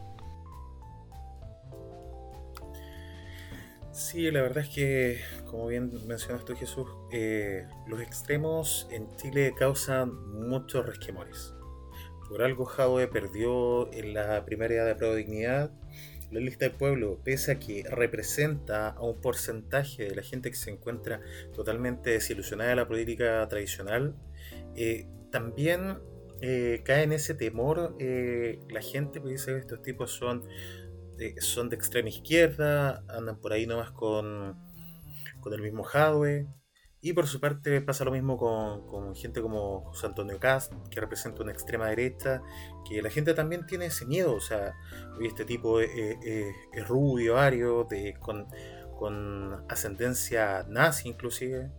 Sí, 3.91 4.32
la 4.32 4.41
verdad 4.41 4.63
es 4.63 4.69
que, 4.69 5.19
como 5.45 5.67
bien 5.67 5.91
mencionas 6.08 6.45
tú 6.45 6.56
Jesús, 6.56 6.88
eh, 7.12 7.67
los 7.88 8.02
extremos 8.02 8.88
en 8.89 9.13
Chile 9.17 9.54
causan 9.58 10.47
muchos 10.47 10.86
resquemores. 10.86 11.54
Por 12.30 12.41
algo 12.41 12.65
Jadwe 12.65 13.08
perdió 13.08 13.91
en 13.91 14.13
la 14.13 14.45
primaria 14.45 14.86
de 14.86 14.95
prueba 14.95 15.15
de 15.15 15.24
dignidad 15.24 15.71
la 16.32 16.39
lista 16.39 16.65
del 16.65 16.76
pueblo, 16.76 17.19
pese 17.24 17.52
a 17.52 17.60
que 17.60 17.84
representa 17.89 18.89
a 18.89 19.02
un 19.02 19.19
porcentaje 19.19 20.06
de 20.06 20.15
la 20.15 20.24
gente 20.24 20.50
que 20.50 20.56
se 20.56 20.71
encuentra 20.71 21.21
totalmente 21.54 22.12
desilusionada 22.12 22.69
de 22.69 22.76
la 22.78 22.88
política 22.88 23.45
tradicional, 23.50 24.15
eh, 24.76 25.08
también 25.30 26.00
eh, 26.41 26.82
cae 26.84 27.04
en 27.04 27.13
ese 27.13 27.34
temor 27.36 27.95
eh, 27.99 28.60
la 28.69 28.82
gente, 28.82 29.21
que 29.21 29.30
dice 29.30 29.58
estos 29.58 29.82
tipos 29.82 30.12
son, 30.12 30.43
son 31.39 31.69
de 31.69 31.75
extrema 31.75 32.10
izquierda, 32.10 33.04
andan 33.10 33.39
por 33.39 33.54
ahí 33.54 33.67
nomás 33.67 33.91
con, 33.91 34.58
con 35.39 35.54
el 35.54 35.62
mismo 35.62 35.84
Jadwe, 35.84 36.47
y 37.04 37.13
por 37.13 37.25
su 37.25 37.39
parte 37.39 37.82
pasa 37.82 38.06
lo 38.06 38.12
mismo 38.12 38.38
con, 38.38 39.15
gente 39.15 39.41
como 39.41 39.82
José 39.86 40.06
Antonio 40.06 40.39
Cast, 40.39 40.71
que 40.91 41.01
representa 41.01 41.41
una 41.41 41.51
extrema 41.51 41.88
derecha, 41.88 42.43
que 42.88 43.01
la 43.01 43.10
gente 43.10 43.34
también 43.34 43.65
tiene 43.65 43.88
ese 43.88 44.06
miedo, 44.06 44.36
o 44.36 44.39
sea, 44.39 44.75
este 45.19 45.43
tipo 45.43 45.80
es, 45.80 45.89
rubio, 46.88 47.38
ario, 47.38 47.86
de, 47.89 48.13
con, 48.19 48.47
con 48.97 49.65
ascendencia 49.67 50.63
nazi 50.69 51.10
inclusive, 51.10 51.71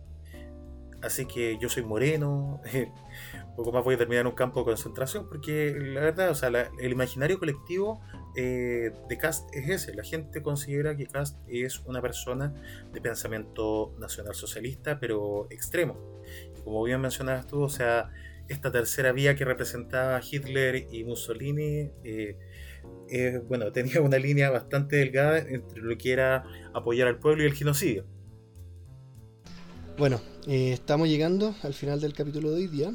así 1.01 1.25
que 1.25 1.57
yo 1.57 1.69
soy 1.69 1.83
moreno, 1.83 2.61
poco 3.55 3.71
más 3.71 3.83
voy 3.83 3.95
a 3.95 3.97
terminar 3.97 4.21
en 4.21 4.27
un 4.27 4.35
campo 4.35 4.61
de 4.61 4.65
concentración, 4.65 5.27
porque 5.27 5.75
la 5.77 6.01
verdad, 6.01 6.29
o 6.29 6.35
sea, 6.35 6.49
el 6.49 6.91
imaginario 6.91 7.39
colectivo 7.39 8.01
eh, 8.35 8.91
de 9.07 9.17
Cast 9.17 9.53
es 9.53 9.69
ese. 9.69 9.93
La 9.93 10.03
gente 10.03 10.41
considera 10.41 10.95
que 10.95 11.07
Cast 11.07 11.37
es 11.47 11.79
una 11.85 12.01
persona 12.01 12.53
de 12.91 13.01
pensamiento 13.01 13.93
nacional 13.99 14.33
socialista, 14.35 14.99
pero 14.99 15.47
extremo. 15.49 16.21
Y 16.57 16.61
como 16.61 16.83
bien 16.83 17.01
mencionabas 17.01 17.47
tú, 17.47 17.61
o 17.61 17.69
sea, 17.69 18.11
esta 18.47 18.71
tercera 18.71 19.11
vía 19.11 19.35
que 19.35 19.45
representaba 19.45 20.19
Hitler 20.19 20.87
y 20.91 21.03
Mussolini, 21.03 21.91
eh, 22.03 22.37
bueno, 23.47 23.71
tenía 23.71 24.01
una 24.01 24.17
línea 24.17 24.49
bastante 24.49 24.97
delgada 24.97 25.37
entre 25.37 25.81
lo 25.81 25.97
que 25.97 26.11
era 26.11 26.43
apoyar 26.73 27.07
al 27.07 27.19
pueblo 27.19 27.43
y 27.43 27.45
el 27.45 27.53
genocidio. 27.53 28.05
Bueno, 29.95 30.19
eh, 30.47 30.73
estamos 30.73 31.07
llegando 31.07 31.53
al 31.61 31.75
final 31.75 32.01
del 32.01 32.13
capítulo 32.13 32.49
de 32.49 32.55
hoy 32.57 32.67
día. 32.67 32.91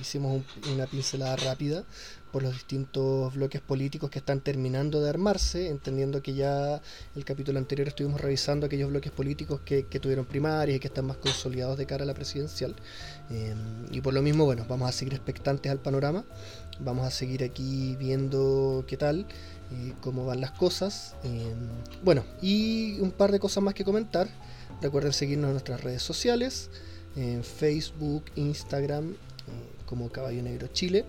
Hicimos 0.00 0.42
una 0.72 0.86
pincelada 0.86 1.36
rápida 1.36 1.84
por 2.32 2.42
los 2.42 2.52
distintos 2.52 3.34
bloques 3.34 3.60
políticos 3.60 4.10
que 4.10 4.18
están 4.18 4.40
terminando 4.40 5.00
de 5.00 5.08
armarse, 5.08 5.68
entendiendo 5.68 6.22
que 6.22 6.34
ya 6.34 6.82
el 7.14 7.24
capítulo 7.24 7.58
anterior 7.58 7.88
estuvimos 7.88 8.20
revisando 8.20 8.66
aquellos 8.66 8.90
bloques 8.90 9.10
políticos 9.10 9.60
que, 9.64 9.84
tuvieron 9.84 10.26
primarias 10.26 10.76
y 10.76 10.80
que 10.80 10.88
están 10.88 11.06
más 11.06 11.16
consolidados 11.16 11.78
de 11.78 11.86
cara 11.86 12.04
a 12.04 12.06
la 12.06 12.14
presidencial. 12.14 12.76
Em, 13.30 13.86
y 13.90 14.00
por 14.02 14.12
lo 14.12 14.20
mismo, 14.20 14.44
bueno, 14.44 14.66
vamos 14.68 14.88
a 14.88 14.92
seguir 14.92 15.14
expectantes 15.14 15.72
al 15.72 15.78
panorama, 15.78 16.24
vamos 16.80 17.06
a 17.06 17.10
seguir 17.10 17.42
aquí 17.42 17.96
viendo 17.96 18.84
qué 18.86 18.96
tal. 18.96 19.26
Eh, 19.72 19.94
cómo 20.00 20.24
van 20.24 20.40
las 20.40 20.52
cosas. 20.52 21.16
Em, 21.24 21.56
bueno, 22.04 22.22
y 22.40 23.00
un 23.00 23.10
par 23.10 23.32
de 23.32 23.40
cosas 23.40 23.64
más 23.64 23.74
que 23.74 23.84
comentar. 23.84 24.28
Recuerden 24.80 25.12
seguirnos 25.12 25.48
en 25.48 25.52
nuestras 25.54 25.82
redes 25.82 26.02
sociales, 26.02 26.70
Facebook, 27.42 28.24
Instagram, 28.36 29.12
eh, 29.12 29.25
como 29.86 30.10
Caballo 30.10 30.42
Negro 30.42 30.68
Chile. 30.68 31.04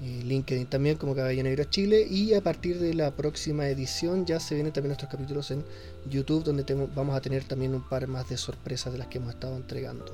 LinkedIn 0.00 0.66
también 0.66 0.98
como 0.98 1.14
Caballo 1.14 1.42
Negro 1.42 1.64
Chile 1.64 2.06
y 2.08 2.34
a 2.34 2.42
partir 2.42 2.78
de 2.78 2.92
la 2.92 3.16
próxima 3.16 3.66
edición 3.66 4.26
ya 4.26 4.38
se 4.40 4.54
vienen 4.54 4.72
también 4.72 4.90
nuestros 4.90 5.10
capítulos 5.10 5.50
en 5.50 5.64
YouTube 6.06 6.44
donde 6.44 6.64
vamos 6.94 7.16
a 7.16 7.20
tener 7.22 7.44
también 7.44 7.74
un 7.74 7.88
par 7.88 8.06
más 8.06 8.28
de 8.28 8.36
sorpresas 8.36 8.92
de 8.92 8.98
las 8.98 9.08
que 9.08 9.18
hemos 9.18 9.32
estado 9.32 9.56
entregando. 9.56 10.04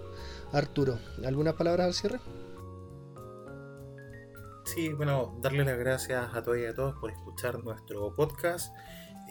Arturo, 0.52 0.98
¿algunas 1.24 1.54
palabras 1.54 1.86
al 1.86 1.94
cierre? 1.94 2.20
Sí, 4.64 4.92
bueno, 4.92 5.36
darle 5.42 5.64
las 5.64 5.78
gracias 5.78 6.32
a 6.32 6.42
todos 6.42 6.58
y 6.58 6.64
a 6.64 6.74
todos 6.74 6.94
por 7.00 7.10
escuchar 7.10 7.62
nuestro 7.64 8.14
podcast. 8.14 8.72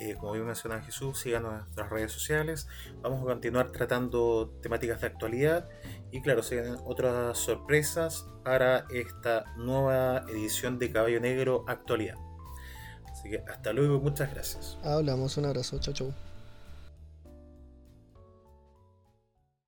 Eh, 0.02 0.16
como 0.20 0.32
bien 0.32 0.48
mencionaba 0.48 0.82
Jesús, 0.82 1.20
sigan 1.20 1.44
nuestras 1.44 1.92
redes 1.92 2.12
sociales. 2.12 2.68
Vamos 3.04 3.22
a 3.22 3.26
continuar 3.26 3.72
tratando 3.72 4.50
temáticas 4.60 5.00
de 5.00 5.06
actualidad 5.06 5.70
y 6.10 6.24
claro, 6.24 6.42
se 6.42 6.72
otras 6.86 7.38
sorpresas 7.38 8.26
para 8.44 8.88
esta 8.90 9.46
nueva 9.58 10.26
edición 10.28 10.80
de 10.80 10.92
Caballo 10.92 11.20
Negro 11.20 11.66
Actualidad. 11.68 12.16
Así 13.12 13.30
que 13.30 13.44
hasta 13.48 13.74
luego, 13.74 14.00
muchas 14.00 14.34
gracias. 14.34 14.80
Hablamos, 14.84 15.38
un 15.38 15.46
abrazo, 15.46 15.78
chao 15.80 15.94
chao. 15.94 16.31